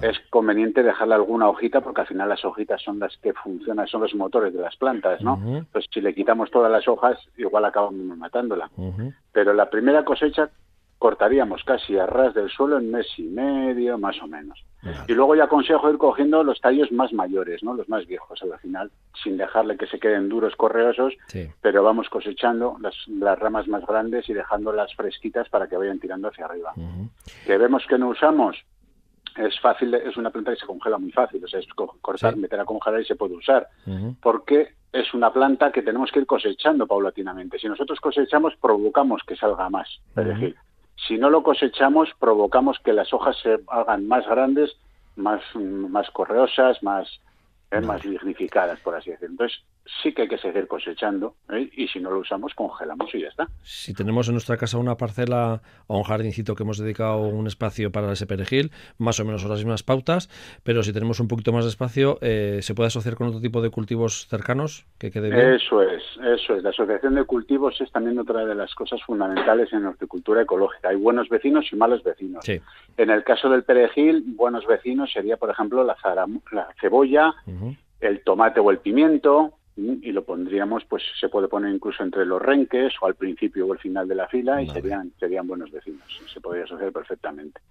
Es 0.01 0.19
conveniente 0.29 0.83
dejarle 0.83 1.15
alguna 1.15 1.47
hojita 1.47 1.81
porque 1.81 2.01
al 2.01 2.07
final 2.07 2.29
las 2.29 2.43
hojitas 2.43 2.81
son 2.81 2.99
las 2.99 3.15
que 3.17 3.33
funcionan, 3.33 3.87
son 3.87 4.01
los 4.01 4.13
motores 4.15 4.53
de 4.53 4.61
las 4.61 4.75
plantas, 4.75 5.21
¿no? 5.21 5.39
Pues 5.71 5.85
si 5.91 6.01
le 6.01 6.13
quitamos 6.13 6.51
todas 6.51 6.71
las 6.71 6.87
hojas, 6.87 7.17
igual 7.37 7.65
acabamos 7.65 8.17
matándola. 8.17 8.69
Pero 9.31 9.53
la 9.53 9.69
primera 9.69 10.03
cosecha 10.03 10.49
cortaríamos 10.97 11.63
casi 11.63 11.97
a 11.97 12.05
ras 12.05 12.33
del 12.33 12.49
suelo 12.49 12.79
en 12.79 12.91
mes 12.91 13.07
y 13.17 13.23
medio, 13.23 13.97
más 13.97 14.21
o 14.21 14.27
menos. 14.27 14.63
Y 15.07 15.13
luego 15.13 15.35
ya 15.35 15.45
aconsejo 15.45 15.89
ir 15.89 15.97
cogiendo 15.97 16.43
los 16.43 16.59
tallos 16.61 16.91
más 16.91 17.13
mayores, 17.13 17.63
¿no? 17.63 17.73
Los 17.73 17.89
más 17.89 18.05
viejos 18.07 18.41
al 18.41 18.57
final, 18.59 18.91
sin 19.23 19.37
dejarle 19.37 19.77
que 19.77 19.87
se 19.87 19.99
queden 19.99 20.29
duros, 20.29 20.55
correosos, 20.55 21.13
pero 21.61 21.83
vamos 21.83 22.09
cosechando 22.09 22.77
las, 22.79 22.95
las, 23.07 23.37
ramas 23.37 23.67
más 23.67 23.85
grandes 23.85 24.27
y 24.29 24.33
dejándolas 24.33 24.93
fresquitas 24.95 25.49
para 25.49 25.67
que 25.67 25.77
vayan 25.77 25.99
tirando 25.99 26.29
hacia 26.29 26.45
arriba. 26.45 26.73
Que 27.45 27.57
vemos 27.57 27.85
que 27.87 27.97
no 27.97 28.09
usamos, 28.09 28.57
es 29.37 29.59
fácil, 29.59 29.93
es 29.93 30.17
una 30.17 30.29
planta 30.29 30.51
que 30.51 30.59
se 30.59 30.65
congela 30.65 30.97
muy 30.97 31.11
fácil, 31.11 31.43
o 31.43 31.47
sea, 31.47 31.59
es 31.59 31.67
cortar, 31.73 32.35
meter 32.35 32.59
a 32.59 32.65
congelar 32.65 33.01
y 33.01 33.05
se 33.05 33.15
puede 33.15 33.35
usar, 33.35 33.67
porque 34.21 34.73
es 34.91 35.13
una 35.13 35.31
planta 35.31 35.71
que 35.71 35.81
tenemos 35.81 36.11
que 36.11 36.19
ir 36.19 36.25
cosechando 36.25 36.87
paulatinamente. 36.87 37.59
Si 37.59 37.67
nosotros 37.67 37.99
cosechamos, 37.99 38.55
provocamos 38.59 39.21
que 39.27 39.35
salga 39.35 39.69
más 39.69 39.87
perejil. 40.13 40.55
Si 41.07 41.17
no 41.17 41.29
lo 41.29 41.43
cosechamos, 41.43 42.09
provocamos 42.19 42.79
que 42.83 42.93
las 42.93 43.13
hojas 43.13 43.37
se 43.41 43.59
hagan 43.67 44.07
más 44.07 44.27
grandes, 44.27 44.75
más, 45.15 45.41
más 45.55 46.09
correosas, 46.11 46.81
más, 46.81 47.07
eh, 47.69 47.81
más 47.81 48.01
dignificadas, 48.01 48.79
por 48.79 48.95
así 48.95 49.11
decirlo. 49.11 49.33
Entonces, 49.33 49.61
sí 50.01 50.13
que 50.13 50.23
hay 50.23 50.27
que 50.27 50.37
seguir 50.37 50.67
cosechando 50.67 51.35
¿eh? 51.51 51.69
y 51.75 51.87
si 51.87 51.99
no 51.99 52.11
lo 52.11 52.19
usamos 52.19 52.53
congelamos 52.53 53.13
y 53.13 53.21
ya 53.21 53.29
está. 53.29 53.47
Si 53.61 53.93
tenemos 53.93 54.27
en 54.27 54.33
nuestra 54.33 54.57
casa 54.57 54.77
una 54.77 54.97
parcela 54.97 55.61
o 55.87 55.97
un 55.97 56.03
jardincito 56.03 56.55
que 56.55 56.63
hemos 56.63 56.77
dedicado 56.77 57.19
un 57.21 57.47
espacio 57.47 57.91
para 57.91 58.11
ese 58.11 58.27
perejil, 58.27 58.71
más 58.97 59.19
o 59.19 59.25
menos 59.25 59.41
son 59.41 59.51
las 59.51 59.59
mismas 59.59 59.83
pautas, 59.83 60.29
pero 60.63 60.83
si 60.83 60.93
tenemos 60.93 61.19
un 61.19 61.27
poquito 61.27 61.51
más 61.51 61.65
de 61.65 61.69
espacio, 61.69 62.17
eh, 62.21 62.59
¿se 62.61 62.75
puede 62.75 62.87
asociar 62.87 63.15
con 63.15 63.27
otro 63.27 63.41
tipo 63.41 63.61
de 63.61 63.69
cultivos 63.69 64.27
cercanos 64.27 64.85
que 64.97 65.11
quede 65.11 65.29
bien? 65.29 65.53
Eso 65.53 65.81
es, 65.81 66.03
eso 66.35 66.55
es. 66.55 66.63
La 66.63 66.69
asociación 66.69 67.15
de 67.15 67.23
cultivos 67.23 67.79
es 67.81 67.91
también 67.91 68.19
otra 68.19 68.45
de 68.45 68.55
las 68.55 68.73
cosas 68.75 69.01
fundamentales 69.03 69.71
en 69.73 69.83
la 69.83 69.89
horticultura 69.89 70.41
ecológica. 70.41 70.89
Hay 70.89 70.95
buenos 70.95 71.29
vecinos 71.29 71.65
y 71.71 71.75
malos 71.75 72.03
vecinos. 72.03 72.47
En 72.47 73.09
el 73.09 73.23
caso 73.23 73.49
del 73.49 73.63
perejil, 73.63 74.23
buenos 74.25 74.65
vecinos 74.65 75.11
sería, 75.11 75.37
por 75.37 75.49
ejemplo, 75.49 75.83
la, 75.83 75.95
la 76.51 76.67
cebolla, 76.79 77.33
el 77.99 78.23
tomate 78.23 78.59
o 78.59 78.71
el 78.71 78.79
pimiento, 78.79 79.56
y 79.77 80.11
lo 80.11 80.23
pondríamos, 80.23 80.83
pues 80.85 81.03
se 81.19 81.29
puede 81.29 81.47
poner 81.47 81.73
incluso 81.73 82.03
entre 82.03 82.25
los 82.25 82.41
renques 82.41 82.93
o 83.01 83.05
al 83.05 83.15
principio 83.15 83.67
o 83.67 83.73
al 83.73 83.79
final 83.79 84.07
de 84.07 84.15
la 84.15 84.27
fila 84.27 84.61
y 84.61 84.67
serían 84.69 85.11
serían 85.19 85.47
buenos 85.47 85.71
vecinos. 85.71 86.01
Se 86.33 86.41
podría 86.41 86.63
asociar 86.63 86.91
perfectamente. 86.91 87.61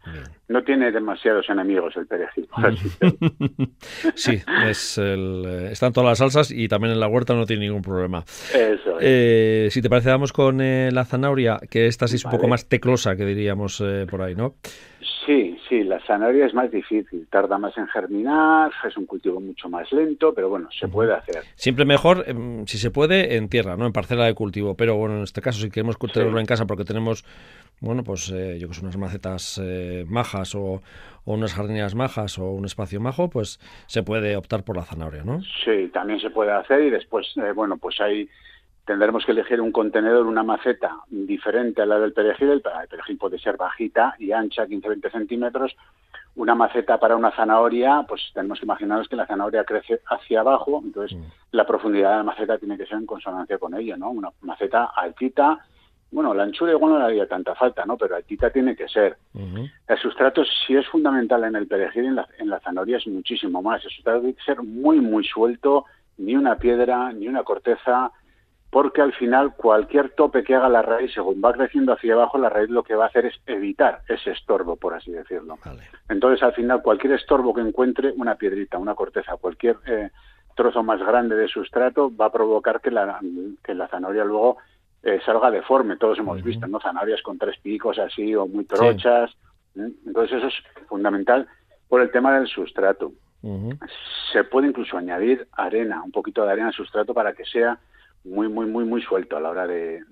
No 0.48 0.62
tiene 0.62 0.92
demasiados 0.92 1.48
enemigos 1.50 1.96
el 1.96 2.06
perejil. 2.06 2.48
sí, 4.14 4.40
es 4.68 4.98
el, 4.98 5.44
eh, 5.46 5.72
están 5.72 5.92
todas 5.92 6.10
las 6.10 6.18
salsas 6.18 6.50
y 6.52 6.68
también 6.68 6.92
en 6.92 7.00
la 7.00 7.08
huerta 7.08 7.34
no 7.34 7.44
tiene 7.44 7.66
ningún 7.66 7.82
problema. 7.82 8.22
Eso 8.54 8.98
eh, 9.00 9.68
si 9.70 9.82
te 9.82 9.90
parece, 9.90 10.10
vamos 10.10 10.32
con 10.32 10.60
eh, 10.60 10.90
la 10.92 11.04
zanahoria, 11.04 11.58
que 11.68 11.86
esta 11.86 12.06
sí 12.06 12.16
es 12.16 12.24
un 12.24 12.30
poco 12.30 12.46
más 12.46 12.68
teclosa, 12.68 13.16
que 13.16 13.24
diríamos 13.24 13.82
por 14.08 14.22
ahí, 14.22 14.34
¿no? 14.34 14.54
Sí, 15.26 15.55
sí, 15.68 15.84
la 15.84 16.00
zanahoria 16.00 16.46
es 16.46 16.54
más 16.54 16.70
difícil, 16.70 17.26
tarda 17.30 17.58
más 17.58 17.76
en 17.76 17.86
germinar, 17.88 18.70
es 18.86 18.96
un 18.96 19.06
cultivo 19.06 19.40
mucho 19.40 19.68
más 19.68 19.90
lento, 19.92 20.32
pero 20.34 20.48
bueno, 20.48 20.68
se 20.70 20.88
puede 20.88 21.14
hacer. 21.14 21.42
Siempre 21.54 21.84
mejor, 21.84 22.24
em, 22.26 22.66
si 22.66 22.78
se 22.78 22.90
puede, 22.90 23.36
en 23.36 23.48
tierra, 23.48 23.76
¿no? 23.76 23.86
En 23.86 23.92
parcela 23.92 24.26
de 24.26 24.34
cultivo, 24.34 24.74
pero 24.74 24.96
bueno, 24.96 25.16
en 25.16 25.22
este 25.22 25.40
caso 25.40 25.60
si 25.60 25.70
queremos 25.70 25.96
cultivarlo 25.96 26.38
en 26.38 26.46
casa 26.46 26.66
porque 26.66 26.84
tenemos, 26.84 27.24
bueno, 27.80 28.02
pues 28.04 28.30
eh, 28.30 28.58
yo 28.58 28.68
que 28.68 28.74
sé, 28.74 28.82
unas 28.82 28.96
macetas 28.96 29.60
eh, 29.62 30.04
majas 30.08 30.54
o, 30.54 30.82
unas 31.24 31.54
jardineras 31.54 31.94
majas 31.94 32.38
o 32.38 32.50
un 32.50 32.64
espacio 32.64 33.00
majo, 33.00 33.28
pues 33.28 33.58
se 33.86 34.02
puede 34.02 34.36
optar 34.36 34.62
por 34.64 34.76
la 34.76 34.84
zanahoria, 34.84 35.24
¿no? 35.24 35.40
Sí, 35.64 35.90
también 35.92 36.20
se 36.20 36.30
puede 36.30 36.52
hacer 36.52 36.82
y 36.82 36.90
después, 36.90 37.26
eh, 37.36 37.52
bueno, 37.52 37.76
pues 37.78 38.00
hay 38.00 38.28
tendremos 38.86 39.26
que 39.26 39.32
elegir 39.32 39.60
un 39.60 39.72
contenedor, 39.72 40.26
una 40.26 40.44
maceta 40.44 41.00
diferente 41.08 41.82
a 41.82 41.86
la 41.86 41.98
del 41.98 42.12
perejil. 42.12 42.50
El 42.50 42.62
perejil 42.62 43.18
puede 43.18 43.38
ser 43.38 43.56
bajita 43.56 44.14
y 44.18 44.30
ancha, 44.32 44.66
15-20 44.66 45.10
centímetros. 45.10 45.76
Una 46.36 46.54
maceta 46.54 46.98
para 46.98 47.16
una 47.16 47.32
zanahoria, 47.32 48.04
pues 48.06 48.30
tenemos 48.32 48.60
que 48.60 48.66
imaginarnos 48.66 49.08
que 49.08 49.16
la 49.16 49.26
zanahoria 49.26 49.64
crece 49.64 50.00
hacia 50.06 50.40
abajo, 50.40 50.82
entonces 50.84 51.18
mm. 51.18 51.24
la 51.52 51.66
profundidad 51.66 52.10
de 52.10 52.16
la 52.18 52.22
maceta 52.22 52.58
tiene 52.58 52.76
que 52.76 52.86
ser 52.86 52.98
en 52.98 53.06
consonancia 53.06 53.58
con 53.58 53.74
ello, 53.74 53.96
¿no? 53.96 54.10
Una 54.10 54.28
maceta 54.42 54.92
altita, 54.94 55.58
bueno, 56.12 56.34
la 56.34 56.44
anchura 56.44 56.72
igual 56.72 56.92
no 56.92 56.98
le 56.98 57.06
haría 57.06 57.26
tanta 57.26 57.54
falta, 57.54 57.84
¿no? 57.86 57.96
Pero 57.96 58.14
altita 58.14 58.50
tiene 58.50 58.76
que 58.76 58.86
ser. 58.86 59.16
El 59.34 59.98
sustrato 59.98 60.44
sí 60.44 60.76
es 60.76 60.86
fundamental 60.86 61.42
en 61.44 61.56
el 61.56 61.66
perejil, 61.66 62.04
en 62.04 62.16
la, 62.16 62.28
en 62.38 62.50
la 62.50 62.60
zanahoria 62.60 62.98
es 62.98 63.06
muchísimo 63.06 63.62
más. 63.62 63.82
El 63.84 63.90
sustrato 63.90 64.20
tiene 64.20 64.34
que 64.34 64.44
ser 64.44 64.62
muy, 64.62 65.00
muy 65.00 65.24
suelto, 65.24 65.86
ni 66.18 66.36
una 66.36 66.56
piedra, 66.56 67.12
ni 67.12 67.28
una 67.28 67.42
corteza, 67.42 68.12
porque 68.76 69.00
al 69.00 69.14
final 69.14 69.54
cualquier 69.56 70.10
tope 70.10 70.44
que 70.44 70.54
haga 70.54 70.68
la 70.68 70.82
raíz, 70.82 71.10
según 71.14 71.40
va 71.42 71.54
creciendo 71.54 71.94
hacia 71.94 72.12
abajo, 72.12 72.36
la 72.36 72.50
raíz 72.50 72.68
lo 72.68 72.82
que 72.82 72.94
va 72.94 73.04
a 73.04 73.08
hacer 73.08 73.24
es 73.24 73.34
evitar 73.46 74.02
ese 74.06 74.32
estorbo, 74.32 74.76
por 74.76 74.92
así 74.92 75.10
decirlo. 75.10 75.56
Entonces, 76.10 76.42
al 76.42 76.52
final, 76.52 76.82
cualquier 76.82 77.14
estorbo 77.14 77.54
que 77.54 77.62
encuentre, 77.62 78.12
una 78.14 78.34
piedrita, 78.34 78.76
una 78.76 78.94
corteza, 78.94 79.38
cualquier 79.38 79.78
eh, 79.86 80.10
trozo 80.54 80.82
más 80.82 81.00
grande 81.00 81.36
de 81.36 81.48
sustrato, 81.48 82.14
va 82.14 82.26
a 82.26 82.32
provocar 82.32 82.82
que 82.82 82.90
la, 82.90 83.18
que 83.64 83.72
la 83.72 83.88
zanahoria 83.88 84.26
luego 84.26 84.58
eh, 85.02 85.20
salga 85.24 85.50
deforme. 85.50 85.96
Todos 85.96 86.18
hemos 86.18 86.42
visto, 86.42 86.66
¿no? 86.66 86.78
Zanahorias 86.78 87.22
con 87.22 87.38
tres 87.38 87.58
picos 87.62 87.98
así 87.98 88.34
o 88.34 88.46
muy 88.46 88.66
trochas. 88.66 89.34
Entonces, 89.74 90.36
eso 90.36 90.48
es 90.48 90.86
fundamental 90.86 91.48
por 91.88 92.02
el 92.02 92.10
tema 92.10 92.38
del 92.38 92.46
sustrato. 92.46 93.12
Se 94.34 94.44
puede 94.44 94.68
incluso 94.68 94.98
añadir 94.98 95.48
arena, 95.52 96.02
un 96.04 96.12
poquito 96.12 96.44
de 96.44 96.52
arena 96.52 96.68
al 96.68 96.74
sustrato 96.74 97.14
para 97.14 97.32
que 97.32 97.46
sea 97.46 97.78
muy, 98.26 98.48
muy, 98.48 98.66
muy, 98.66 98.84
muy 98.84 99.02
suelto 99.02 99.36
a 99.36 99.40
la 99.40 99.50
hora 99.50 99.66
de, 99.66 100.02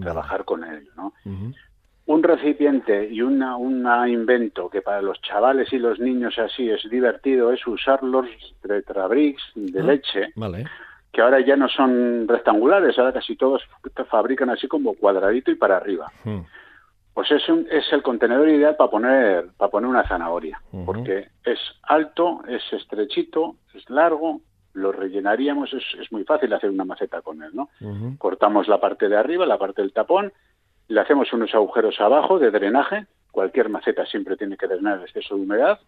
trabajar 0.00 0.44
con 0.44 0.64
él, 0.64 0.88
¿no? 0.96 1.12
Un 2.06 2.22
recipiente 2.22 3.08
y 3.10 3.22
una, 3.22 3.56
un 3.56 3.86
invento 4.08 4.68
que 4.68 4.82
para 4.82 5.00
los 5.00 5.20
chavales 5.22 5.72
y 5.72 5.78
los 5.78 5.98
niños 5.98 6.38
así 6.38 6.68
es 6.68 6.88
divertido 6.90 7.50
es 7.50 7.66
usar 7.66 8.02
los 8.02 8.26
tetrabricks 8.60 9.42
de 9.54 9.80
ah, 9.80 9.84
leche, 9.84 10.32
que 11.12 11.22
ahora 11.22 11.40
ya 11.40 11.56
no 11.56 11.68
son 11.68 12.28
rectangulares, 12.28 12.98
ahora 12.98 13.12
casi 13.12 13.36
todos 13.36 13.62
fabrican 14.10 14.50
así 14.50 14.68
como 14.68 14.94
cuadradito 14.94 15.50
y 15.50 15.54
para 15.54 15.76
arriba. 15.76 16.12
Pues 17.14 17.30
es, 17.30 17.48
un, 17.48 17.66
es 17.70 17.90
el 17.92 18.02
contenedor 18.02 18.48
ideal 18.48 18.76
para 18.76 18.90
poner, 18.90 19.46
para 19.56 19.70
poner 19.70 19.88
una 19.88 20.06
zanahoria, 20.06 20.60
porque 20.84 21.28
es 21.44 21.58
alto, 21.84 22.42
es 22.48 22.62
estrechito, 22.72 23.56
es 23.72 23.88
largo 23.88 24.40
lo 24.74 24.92
rellenaríamos, 24.92 25.72
es, 25.72 25.84
es, 26.00 26.12
muy 26.12 26.24
fácil 26.24 26.52
hacer 26.52 26.70
una 26.70 26.84
maceta 26.84 27.22
con 27.22 27.42
él, 27.42 27.52
¿no? 27.54 27.70
Cortamos 28.18 28.68
la 28.68 28.80
parte 28.80 29.08
de 29.08 29.16
arriba, 29.16 29.46
la 29.46 29.58
parte 29.58 29.82
del 29.82 29.92
tapón, 29.92 30.32
le 30.88 31.00
hacemos 31.00 31.32
unos 31.32 31.54
agujeros 31.54 32.00
abajo 32.00 32.38
de 32.38 32.50
drenaje, 32.50 33.06
cualquier 33.30 33.68
maceta 33.68 34.04
siempre 34.06 34.36
tiene 34.36 34.56
que 34.56 34.66
drenar 34.66 34.98
el 34.98 35.04
exceso 35.04 35.36
de 35.36 35.42
humedad, 35.42 35.80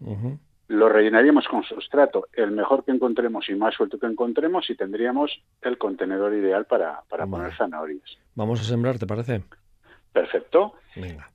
lo 0.68 0.88
rellenaríamos 0.88 1.46
con 1.48 1.62
sustrato, 1.64 2.26
el 2.32 2.52
mejor 2.52 2.84
que 2.84 2.92
encontremos 2.92 3.48
y 3.48 3.54
más 3.54 3.74
suelto 3.74 3.98
que 3.98 4.06
encontremos, 4.06 4.70
y 4.70 4.76
tendríamos 4.76 5.32
el 5.62 5.78
contenedor 5.78 6.32
ideal 6.34 6.64
para, 6.66 7.02
para 7.08 7.26
poner 7.26 7.54
zanahorias. 7.56 8.18
Vamos 8.34 8.60
a 8.60 8.64
sembrar, 8.64 8.98
¿te 8.98 9.06
parece? 9.06 9.42
Perfecto. 10.12 10.74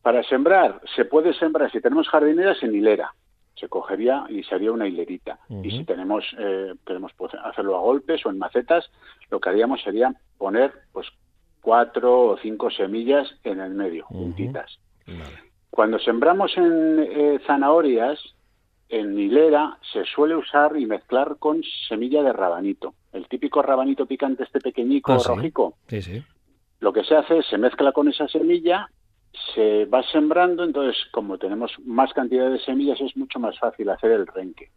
Para 0.02 0.24
sembrar, 0.24 0.82
se 0.96 1.06
puede 1.06 1.34
sembrar, 1.34 1.72
si 1.72 1.82
tenemos 1.82 2.10
jardineras, 2.10 2.64
en 2.64 2.74
hilera 2.76 3.14
se 3.62 3.70
cogería 3.70 4.26
y 4.28 4.44
sería 4.44 4.72
una 4.72 4.88
hilerita. 4.88 5.40
Y 5.64 5.70
si 5.70 5.86
tenemos 5.86 6.26
eh, 6.38 6.74
queremos 6.86 7.14
hacerlo 7.46 7.78
a 7.78 7.80
golpes 7.80 8.26
o 8.26 8.30
en 8.30 8.40
macetas, 8.40 8.92
lo 9.30 9.40
que 9.40 9.50
haríamos 9.50 9.82
sería 9.84 10.14
poner 10.38 10.74
pues 10.92 11.08
cuatro 11.62 12.22
o 12.22 12.38
cinco 12.38 12.72
semillas 12.72 13.30
en 13.44 13.62
el 13.62 13.74
medio, 13.74 14.06
juntitas. 14.06 14.80
Cuando 15.70 16.00
sembramos 16.00 16.58
en 16.58 17.00
eh, 17.00 17.40
zanahorias, 17.46 18.20
en 18.90 19.18
hilera 19.18 19.78
se 19.94 20.04
suele 20.06 20.36
usar 20.36 20.76
y 20.76 20.86
mezclar 20.86 21.38
con 21.38 21.62
semilla 21.88 22.24
de 22.24 22.34
rabanito. 22.34 22.96
El 23.14 23.28
típico 23.28 23.62
rabanito 23.62 24.06
picante, 24.06 24.44
este 24.44 24.60
pequeñico, 24.60 25.14
ah, 25.14 25.20
rojico. 25.24 25.76
Sí, 25.88 26.02
sí. 26.02 26.24
Lo 26.80 26.92
que 26.92 27.04
se 27.04 27.16
hace 27.16 27.38
es 27.38 27.46
se 27.46 27.58
mezcla 27.58 27.92
con 27.92 28.10
esa 28.10 28.28
semilla 28.28 28.90
se 29.54 29.86
va 29.86 30.04
sembrando, 30.04 30.64
entonces 30.64 30.98
como 31.12 31.38
tenemos 31.38 31.72
más 31.86 32.14
cantidad 32.14 32.50
de 32.50 32.60
semillas 32.60 33.00
es 33.02 33.16
mucho 33.16 33.40
más 33.40 33.58
fácil 33.60 33.90
hacer 33.90 34.12
el 34.12 34.28
renque. 34.28 34.70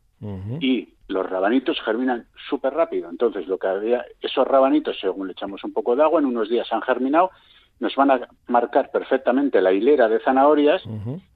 Y 0.60 0.94
los 1.08 1.28
rabanitos 1.28 1.78
germinan 1.82 2.26
súper 2.48 2.72
rápido, 2.72 3.10
entonces 3.10 3.46
lo 3.46 3.58
que 3.58 3.66
había, 3.66 4.06
esos 4.22 4.46
rabanitos, 4.46 4.98
según 4.98 5.26
le 5.26 5.32
echamos 5.32 5.62
un 5.64 5.72
poco 5.74 5.94
de 5.94 6.02
agua, 6.02 6.18
en 6.18 6.26
unos 6.26 6.48
días 6.48 6.66
han 6.72 6.80
germinado, 6.80 7.30
nos 7.78 7.94
van 7.94 8.10
a 8.10 8.28
marcar 8.46 8.90
perfectamente 8.90 9.60
la 9.60 9.72
hilera 9.72 10.08
de 10.08 10.20
zanahorias 10.20 10.82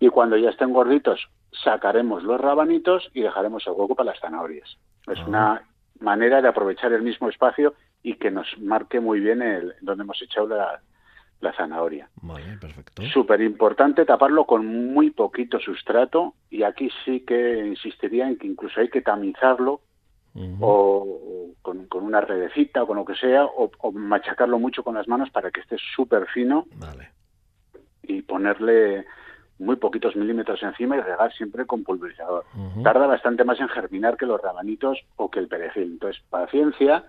y 0.01 0.09
cuando 0.09 0.39
ya 0.39 0.51
estén 0.51 0.73
gorditos 0.73 1.21
sacaremos 1.65 2.23
los 2.23 2.41
rabanitos 2.41 3.11
y 3.13 3.21
dejaremos 3.21 3.67
el 3.67 3.75
hueco 3.75 3.95
para 3.95 4.13
las 4.13 4.21
zanahorias. 4.21 4.79
Es 5.07 5.19
una 5.27 5.63
manera 6.01 6.41
de 6.41 6.49
aprovechar 6.49 6.93
el 6.93 7.03
mismo 7.03 7.29
espacio 7.29 7.75
y 8.03 8.15
que 8.15 8.31
nos 8.31 8.47
marque 8.59 9.01
muy 9.01 9.21
bien 9.21 9.43
el, 9.43 9.75
donde 9.83 10.05
hemos 10.05 10.23
echado 10.23 10.49
la, 10.49 10.81
la 11.41 11.53
zanahoria. 11.53 12.09
Vale, 12.23 12.57
perfecto. 12.59 13.03
Súper 13.03 13.41
importante 13.43 14.05
taparlo 14.05 14.45
con 14.45 14.67
muy 14.93 15.11
poquito 15.11 15.61
sustrato 15.61 16.35
y 16.51 16.63
aquí 16.63 16.91
sí 17.05 17.21
que 17.21 17.67
insistiría 17.67 18.29
en 18.29 18.37
que 18.37 18.47
incluso 18.47 18.81
hay 18.81 18.89
que 18.89 19.03
tamizarlo 19.03 19.81
o, 20.61 21.53
con, 21.63 21.89
una 21.91 22.21
redecita 22.21 22.83
o 22.83 22.87
con 22.87 22.97
lo 22.97 23.05
que 23.05 23.15
sea 23.15 23.45
o, 23.45 23.71
machacarlo 23.93 24.59
mucho 24.59 24.85
con 24.85 24.95
las 24.95 25.09
manos 25.09 25.31
para 25.31 25.51
que 25.51 25.61
esté 25.61 25.77
súper 25.97 26.27
fino 26.29 26.67
vale. 26.77 27.11
y 28.03 28.23
ponerle 28.23 29.05
muy 29.59 29.77
poquitos 29.77 30.15
milímetros 30.15 30.63
encima 30.63 30.97
y 30.97 31.01
regar 31.01 31.33
siempre 31.33 31.67
con 31.67 31.83
pulverizador. 31.83 32.45
Tarda 32.85 33.09
bastante 33.09 33.43
más 33.43 33.59
en 33.59 33.69
germinar 33.69 34.17
que 34.17 34.27
los 34.27 34.41
rabanitos 34.41 35.01
o 35.17 35.29
que 35.29 35.41
el 35.41 35.49
perejil. 35.49 35.95
Entonces, 35.95 36.23
paciencia, 36.31 37.05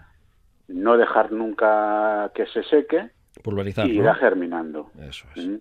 no 0.67 0.97
dejar 0.97 1.31
nunca 1.31 2.31
que 2.33 2.47
se 2.47 2.63
seque 2.63 3.11
Pulverizar. 3.43 3.87
Y 3.87 3.99
irá 3.99 4.15
germinando. 4.15 4.91
Eso 4.99 5.25
es. 5.35 5.45
Mm, 5.45 5.55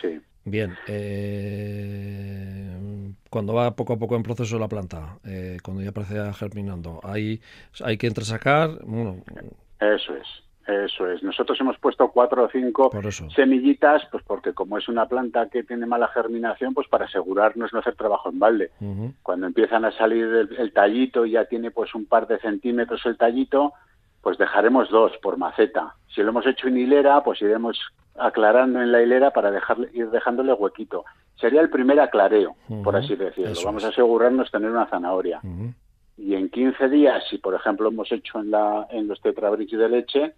sí. 0.00 0.20
Bien, 0.44 0.74
eh, 0.88 2.76
cuando 3.30 3.54
va 3.54 3.76
poco 3.76 3.92
a 3.92 3.98
poco 3.98 4.16
en 4.16 4.24
proceso 4.24 4.58
la 4.58 4.66
planta, 4.66 5.18
eh, 5.24 5.58
cuando 5.62 5.82
ya 5.82 5.90
aparece 5.90 6.32
germinando, 6.34 7.00
hay, 7.04 7.40
hay 7.84 7.96
que 7.96 8.08
entresacar. 8.08 8.70
Bueno, 8.84 9.18
eso 9.78 10.16
es, 10.16 10.26
eso 10.66 11.08
es. 11.08 11.22
Nosotros 11.22 11.60
hemos 11.60 11.78
puesto 11.78 12.08
cuatro 12.10 12.44
o 12.44 12.48
cinco 12.50 12.90
semillitas, 13.36 14.02
pues 14.10 14.24
porque 14.24 14.52
como 14.52 14.78
es 14.78 14.88
una 14.88 15.06
planta 15.06 15.48
que 15.48 15.62
tiene 15.62 15.86
mala 15.86 16.08
germinación, 16.08 16.74
pues 16.74 16.88
para 16.88 17.04
asegurarnos 17.04 17.72
no 17.72 17.78
hacer 17.78 17.94
trabajo 17.94 18.28
en 18.28 18.40
balde. 18.40 18.72
Cuando 19.22 19.46
empiezan 19.46 19.84
a 19.84 19.92
salir 19.92 20.24
el, 20.24 20.56
el, 20.58 20.72
tallito, 20.72 21.24
ya 21.24 21.44
tiene 21.44 21.70
pues 21.70 21.94
un 21.94 22.06
par 22.06 22.26
de 22.26 22.40
centímetros 22.40 23.06
el 23.06 23.16
tallito, 23.16 23.74
pues 24.22 24.38
dejaremos 24.38 24.88
dos 24.88 25.12
por 25.20 25.36
maceta. 25.36 25.94
Si 26.14 26.22
lo 26.22 26.30
hemos 26.30 26.46
hecho 26.46 26.68
en 26.68 26.78
hilera, 26.78 27.22
pues 27.22 27.42
iremos 27.42 27.78
aclarando 28.16 28.80
en 28.80 28.92
la 28.92 29.02
hilera 29.02 29.32
para 29.32 29.50
dejarle, 29.50 29.90
ir 29.92 30.10
dejándole 30.10 30.52
huequito. 30.52 31.04
Sería 31.36 31.60
el 31.60 31.70
primer 31.70 31.98
aclareo, 31.98 32.54
por 32.84 32.94
así 32.96 33.16
decirlo. 33.16 33.54
Vamos 33.64 33.84
a 33.84 33.88
asegurarnos 33.88 34.50
tener 34.50 34.70
una 34.70 34.86
zanahoria. 34.86 35.40
Y 36.16 36.34
en 36.34 36.50
15 36.50 36.88
días, 36.88 37.24
si 37.28 37.38
por 37.38 37.54
ejemplo 37.54 37.88
hemos 37.88 38.12
hecho 38.12 38.38
en, 38.38 38.50
la, 38.50 38.86
en 38.90 39.08
los 39.08 39.20
tetrabricks 39.20 39.76
de 39.76 39.88
leche, 39.88 40.34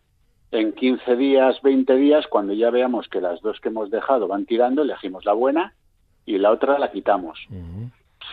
en 0.51 0.73
15 0.73 1.17
días, 1.17 1.61
20 1.63 1.95
días, 1.97 2.27
cuando 2.29 2.53
ya 2.53 2.71
veamos 2.71 3.09
que 3.09 3.21
las 3.21 3.41
dos 3.43 3.61
que 3.61 3.69
hemos 3.69 3.91
dejado 3.91 4.29
van 4.29 4.47
tirando, 4.47 4.83
elegimos 4.83 5.25
la 5.25 5.33
buena 5.33 5.75
y 6.25 6.39
la 6.39 6.53
otra 6.53 6.79
la 6.79 6.91
quitamos. 6.91 7.39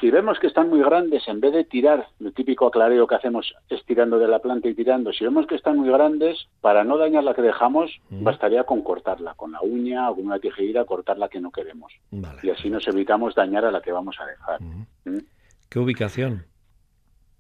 Si 0.02 0.10
vemos 0.10 0.40
que 0.40 0.48
están 0.48 0.68
muy 0.68 0.82
grandes, 0.82 1.28
en 1.28 1.40
vez 1.40 1.54
de 1.54 1.64
tirar, 1.64 2.08
lo 2.18 2.32
típico 2.32 2.66
aclareo 2.66 3.06
que 3.06 3.14
hacemos 3.14 3.54
estirando 3.70 4.18
de 4.18 4.28
la 4.28 4.40
planta 4.40 4.68
y 4.68 4.74
tirando, 4.74 5.14
si 5.14 5.24
vemos 5.24 5.46
que 5.46 5.54
están 5.54 5.78
muy 5.78 5.90
grandes, 5.92 6.48
para 6.60 6.84
no 6.84 6.98
dañar 6.98 7.24
la 7.24 7.36
que 7.36 7.44
dejamos, 7.44 8.02
bastaría 8.10 8.64
con 8.64 8.82
cortarla, 8.82 9.36
con 9.36 9.52
la 9.52 9.62
uña 9.62 10.10
o 10.10 10.16
con 10.16 10.26
una 10.26 10.40
tijera, 10.40 10.86
cortar 10.86 11.20
la 11.20 11.30
que 11.30 11.40
no 11.40 11.52
queremos. 11.52 11.94
Y 12.42 12.50
así 12.50 12.72
nos 12.72 12.88
evitamos 12.88 13.36
dañar 13.36 13.64
a 13.64 13.72
la 13.72 13.80
que 13.80 13.92
vamos 13.92 14.18
a 14.20 14.26
dejar. 14.26 14.60
¿Mm? 15.06 15.20
¿Qué 15.70 15.78
ubicación? 15.78 16.46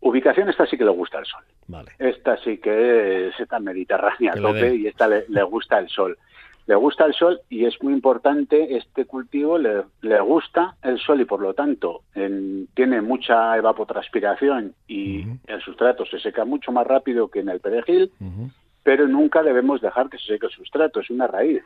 Ubicación 0.01 0.47
esta 0.47 0.67
sí 0.67 0.77
que 0.77 0.85
le 0.85 0.91
gusta 0.91 1.17
el 1.17 1.25
sol. 1.25 1.43
Vale. 1.65 1.93
Esta 1.97 2.37
sí 2.43 2.59
que 2.59 3.29
es 3.29 3.39
esta 3.39 3.59
mediterránea 3.59 4.33
a 4.33 4.39
tope 4.39 4.75
y 4.75 4.85
esta 4.85 5.07
le, 5.07 5.43
gusta 5.43 5.79
el 5.79 5.89
sol. 5.89 6.15
Le 6.67 6.75
gusta 6.75 7.05
el 7.05 7.13
sol 7.13 7.41
y 7.49 7.65
es 7.65 7.81
muy 7.81 7.93
importante, 7.93 8.77
este 8.77 9.05
cultivo 9.05 9.57
le, 9.57 9.83
le 10.01 10.19
gusta 10.21 10.75
el 10.83 10.99
sol 10.99 11.21
y 11.21 11.25
por 11.25 11.41
lo 11.41 11.53
tanto 11.53 12.01
tiene 12.73 13.01
mucha 13.01 13.57
evapotranspiración 13.57 14.73
y 14.87 15.25
el 15.47 15.61
sustrato 15.61 16.05
se 16.05 16.19
seca 16.19 16.45
mucho 16.45 16.71
más 16.71 16.85
rápido 16.85 17.29
que 17.29 17.39
en 17.39 17.49
el 17.49 17.59
perejil, 17.59 18.11
pero 18.83 19.07
nunca 19.07 19.43
debemos 19.43 19.81
dejar 19.81 20.09
que 20.09 20.17
se 20.17 20.33
seque 20.33 20.45
el 20.45 20.51
sustrato, 20.51 20.99
es 20.99 21.09
una 21.09 21.27
raíz. 21.27 21.63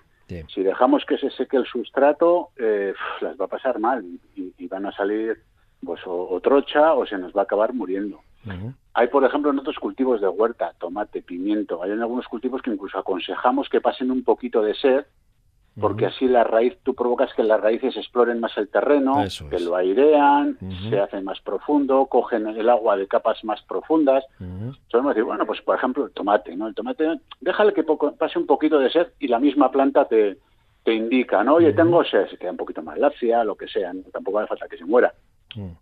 Si 0.54 0.64
dejamos 0.64 1.06
que 1.06 1.18
se 1.18 1.30
seque 1.30 1.58
el 1.58 1.66
sustrato, 1.66 2.50
eh, 2.58 2.94
las 3.22 3.40
va 3.40 3.46
a 3.46 3.50
pasar 3.50 3.80
mal 3.80 4.04
y 4.36 4.68
van 4.68 4.88
a 4.88 4.92
salir 4.92 5.38
pues 5.86 6.02
o, 6.06 6.40
trocha 6.42 6.94
o 6.94 7.06
se 7.06 7.18
nos 7.18 7.34
va 7.34 7.42
a 7.42 7.44
acabar 7.44 7.74
muriendo. 7.74 8.20
Hay, 8.94 9.08
por 9.08 9.24
ejemplo, 9.25 9.52
en 9.52 9.60
otros 9.60 9.78
cultivos 9.78 10.22
de 10.22 10.28
huerta, 10.28 10.74
tomate, 10.80 11.22
pimiento, 11.22 11.82
hay 11.84 11.92
en 11.92 12.02
algunos 12.02 12.28
cultivos 12.28 12.62
que 12.62 12.72
incluso 12.72 12.98
aconsejamos 12.98 13.68
que 13.70 13.82
pasen 13.82 14.12
un 14.12 14.24
poquito 14.24 14.62
de 14.62 14.74
sed, 14.75 15.06
porque 15.78 16.06
así 16.06 16.25
la 16.28 16.46
raíz, 16.46 16.78
tú 16.84 16.96
provocas 16.96 17.34
que 17.34 17.44
las 17.44 17.60
raíces 17.60 17.98
exploren 17.98 18.40
más 18.40 18.58
el 18.58 18.70
terreno, 18.70 19.25
que 19.50 19.60
lo 19.60 19.75
airean, 19.75 20.58
se 20.90 21.00
hace 21.00 21.20
más 21.22 21.42
profundo, 21.42 22.06
cogen 22.06 22.48
el 22.48 22.70
agua 22.70 22.96
de 22.96 23.08
capas 23.08 23.44
más 23.44 23.62
profundas. 23.64 24.24
Solemos 24.88 25.14
decir, 25.14 25.25
bueno, 25.25 25.46
pues 25.46 25.62
por 25.62 25.75
ejemplo 25.75 26.06
el 26.06 26.12
tomate, 26.12 26.56
¿no? 26.56 26.68
El 26.68 26.75
tomate, 26.75 27.20
déjale 27.42 27.74
que 27.74 27.84
pase 27.84 28.40
un 28.40 28.46
poquito 28.46 28.80
de 28.80 28.90
sed 28.90 29.08
y 29.20 29.28
la 29.28 29.40
misma 29.40 29.70
planta 29.70 30.06
te, 30.06 30.38
te 30.86 30.94
indica, 30.94 31.44
¿no? 31.44 31.56
Oye, 31.56 31.74
tengo 31.74 32.06
sed, 32.06 32.28
se 32.30 32.38
queda 32.38 32.52
un 32.52 32.58
poquito 32.58 32.82
más 32.82 32.98
lacia, 32.98 33.44
lo 33.44 33.56
que 33.56 33.68
sea, 33.68 33.92
tampoco 34.14 34.40
hace 34.40 34.48
falta 34.48 34.70
que 34.70 34.78
se 34.78 34.86
muera. 34.86 35.14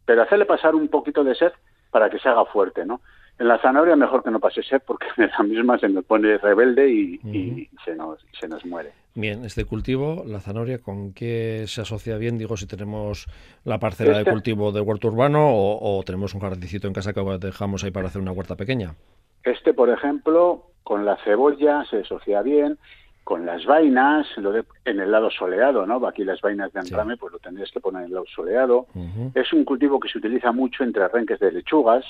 Pero 0.05 0.23
hacerle 0.23 0.45
pasar 0.45 0.73
un 0.73 0.87
poquito 0.87 1.23
de 1.23 1.35
sed 1.35 1.51
para 1.93 2.09
que 2.09 2.17
se 2.17 2.27
haga 2.27 2.43
fuerte, 2.45 2.85
¿no? 2.85 3.01
En 3.37 3.47
la 3.47 3.59
zanahoria 3.59 3.95
mejor 3.95 4.23
que 4.23 4.31
no 4.31 4.39
pase 4.39 4.63
sed 4.63 4.81
porque 4.85 5.05
en 5.17 5.29
la 5.29 5.43
misma 5.43 5.77
se 5.77 5.87
nos 5.87 6.03
pone 6.03 6.37
rebelde 6.39 6.89
y, 6.89 7.69
se, 7.85 7.95
nos, 7.95 8.19
se 8.39 8.47
nos 8.47 8.65
muere. 8.65 8.91
Bien, 9.15 9.45
este 9.45 9.63
cultivo, 9.65 10.23
la 10.25 10.39
zanahoria, 10.39 10.79
¿con 10.79 11.13
qué 11.13 11.65
se 11.67 11.81
asocia 11.81 12.17
bien? 12.17 12.39
Digo, 12.39 12.57
si 12.57 12.65
tenemos 12.65 13.27
la 13.63 13.77
parcela 13.77 14.13
de 14.13 14.19
este 14.19 14.31
cultivo 14.31 14.71
de 14.71 14.81
huerto 14.81 15.07
urbano 15.07 15.51
o, 15.51 16.01
tenemos 16.03 16.33
un 16.33 16.41
jardincito 16.41 16.87
en 16.87 16.93
casa 16.93 17.13
que 17.13 17.21
dejamos 17.39 17.83
ahí 17.83 17.91
para 17.91 18.07
hacer 18.07 18.21
una 18.21 18.31
huerta 18.31 18.55
pequeña. 18.55 18.95
Este, 19.43 19.73
por 19.73 19.89
ejemplo, 19.89 20.71
con 20.83 21.05
la 21.05 21.17
cebolla 21.23 21.85
se 21.91 21.99
asocia 21.99 22.41
bien 22.41 22.79
con 23.23 23.45
las 23.45 23.65
vainas, 23.65 24.27
lo 24.37 24.53
en 24.53 24.99
el 24.99 25.09
lado 25.09 25.31
soleado, 25.31 25.85
¿no? 25.85 26.05
Aquí 26.05 26.25
las 26.25 26.41
vainas 26.41 26.73
de 26.73 26.81
andrame, 26.81 27.15
pues 27.15 27.31
lo 27.31 27.39
tendrías 27.39 27.71
que 27.71 27.79
poner 27.79 28.01
en 28.01 28.07
el 28.07 28.13
lado 28.13 28.25
soleado. 28.33 28.87
Es 29.33 29.53
un 29.53 29.63
cultivo 29.63 29.99
que 29.99 30.09
se 30.09 30.17
utiliza 30.17 30.51
mucho 30.51 30.83
entre 30.83 31.03
arranques 31.03 31.39
de 31.39 31.51
lechugas. 31.51 32.05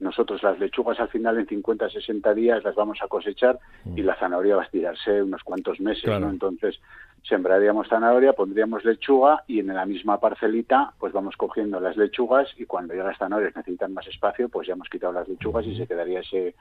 Nosotros 0.00 0.42
las 0.42 0.58
lechugas 0.58 0.98
al 0.98 1.08
final 1.08 1.38
en 1.38 1.46
50, 1.46 1.88
60 1.88 2.34
días 2.34 2.64
las 2.64 2.74
vamos 2.74 2.98
a 3.00 3.06
cosechar 3.06 3.58
y 3.94 4.02
la 4.02 4.16
zanahoria 4.16 4.56
va 4.56 4.62
a 4.62 4.64
estirarse 4.64 5.22
unos 5.22 5.42
cuantos 5.44 5.80
meses, 5.80 6.04
¿no? 6.20 6.28
Entonces 6.28 6.80
sembraríamos 7.22 7.88
zanahoria, 7.88 8.32
pondríamos 8.32 8.84
lechuga 8.84 9.44
y 9.46 9.60
en 9.60 9.68
la 9.68 9.86
misma 9.86 10.18
parcelita 10.18 10.92
pues 10.98 11.12
vamos 11.12 11.36
cogiendo 11.36 11.80
las 11.80 11.96
lechugas 11.96 12.48
y 12.56 12.66
cuando 12.66 12.94
ya 12.94 13.04
las 13.04 13.18
zanahorias 13.18 13.54
necesitan 13.56 13.92
más 13.94 14.06
espacio, 14.06 14.48
pues 14.48 14.66
ya 14.66 14.74
hemos 14.74 14.88
quitado 14.88 15.12
las 15.12 15.28
lechugas 15.28 15.64
y 15.66 15.76
se 15.76 15.86
quedaría 15.86 16.20
ese 16.20 16.54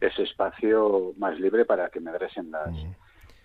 ese 0.00 0.24
espacio 0.24 1.12
más 1.18 1.38
libre 1.38 1.64
para 1.64 1.88
que 1.88 2.00
medresen 2.00 2.50
las 2.50 2.74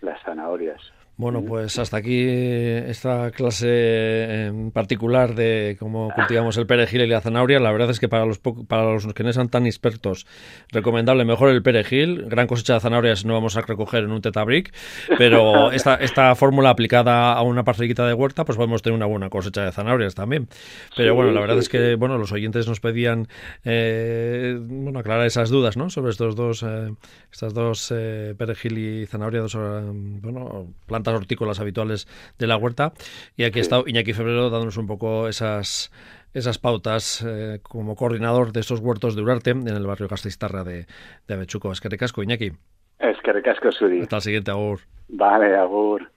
las 0.01 0.21
zanahorias. 0.23 0.81
Bueno, 1.19 1.43
pues 1.43 1.77
hasta 1.77 1.97
aquí 1.97 2.23
esta 2.25 3.29
clase 3.31 4.45
en 4.45 4.71
particular 4.71 5.35
de 5.35 5.75
cómo 5.77 6.13
cultivamos 6.15 6.55
el 6.55 6.65
perejil 6.65 7.01
y 7.01 7.07
la 7.07 7.19
zanahoria. 7.19 7.59
La 7.59 7.73
verdad 7.73 7.89
es 7.89 7.99
que 7.99 8.07
para 8.07 8.25
los, 8.25 8.39
para 8.39 8.85
los 8.85 9.05
que 9.13 9.23
no 9.25 9.33
sean 9.33 9.49
tan 9.49 9.65
expertos, 9.65 10.25
recomendable 10.71 11.25
mejor 11.25 11.49
el 11.49 11.61
perejil. 11.61 12.23
Gran 12.29 12.47
cosecha 12.47 12.75
de 12.75 12.79
zanahorias 12.79 13.25
no 13.25 13.33
vamos 13.33 13.57
a 13.57 13.61
recoger 13.63 14.05
en 14.05 14.11
un 14.11 14.21
tetabric, 14.21 14.73
pero 15.17 15.71
esta, 15.73 15.95
esta 15.95 16.33
fórmula 16.35 16.69
aplicada 16.69 17.33
a 17.33 17.41
una 17.41 17.65
parcelita 17.65 18.07
de 18.07 18.13
huerta, 18.13 18.45
pues 18.45 18.55
podemos 18.55 18.81
tener 18.81 18.95
una 18.95 19.05
buena 19.05 19.29
cosecha 19.29 19.65
de 19.65 19.73
zanahorias 19.73 20.15
también. 20.15 20.47
Pero 20.95 21.15
bueno, 21.15 21.31
la 21.31 21.41
verdad 21.41 21.57
es 21.57 21.67
que 21.67 21.95
bueno, 21.95 22.17
los 22.17 22.31
oyentes 22.31 22.65
nos 22.65 22.79
pedían 22.79 23.27
eh, 23.65 24.57
bueno, 24.57 24.99
aclarar 24.99 25.25
esas 25.25 25.49
dudas 25.49 25.75
¿no? 25.75 25.89
sobre 25.89 26.11
estos 26.11 26.37
dos, 26.37 26.63
eh, 26.63 26.93
estas 27.29 27.53
dos 27.53 27.93
eh, 27.93 28.35
perejil 28.37 28.77
y 28.77 29.05
zanahoria, 29.05 29.41
dos 29.41 29.55
bueno, 29.55 30.73
plantas 30.85 31.08
hortícolas 31.15 31.59
habituales 31.59 32.07
de 32.37 32.47
la 32.47 32.57
huerta. 32.57 32.93
Y 33.35 33.43
aquí 33.43 33.59
ha 33.59 33.61
estado 33.61 33.83
Iñaki 33.87 34.13
Febrero 34.13 34.49
dándonos 34.49 34.77
un 34.77 34.87
poco 34.87 35.27
esas 35.27 35.91
esas 36.33 36.59
pautas 36.59 37.25
eh, 37.27 37.59
como 37.63 37.95
coordinador 37.95 38.51
de 38.51 38.59
esos 38.59 38.79
huertos 38.79 39.15
de 39.15 39.21
Urarte 39.21 39.49
en 39.51 39.67
el 39.67 39.87
barrio 39.87 40.07
Castellistarra 40.07 40.63
de, 40.63 40.85
de 41.27 41.33
Avechuco. 41.33 41.71
Es 41.71 41.81
que 41.81 41.89
recasco, 41.89 42.21
Iñaki. 42.21 42.51
Es 42.99 43.17
que 43.23 43.33
recasco, 43.33 43.71
Suri. 43.71 44.01
Hasta 44.01 44.17
el 44.17 44.21
siguiente, 44.21 44.51
Agur. 44.51 44.81
Vale, 45.07 45.55
Agur. 45.55 46.11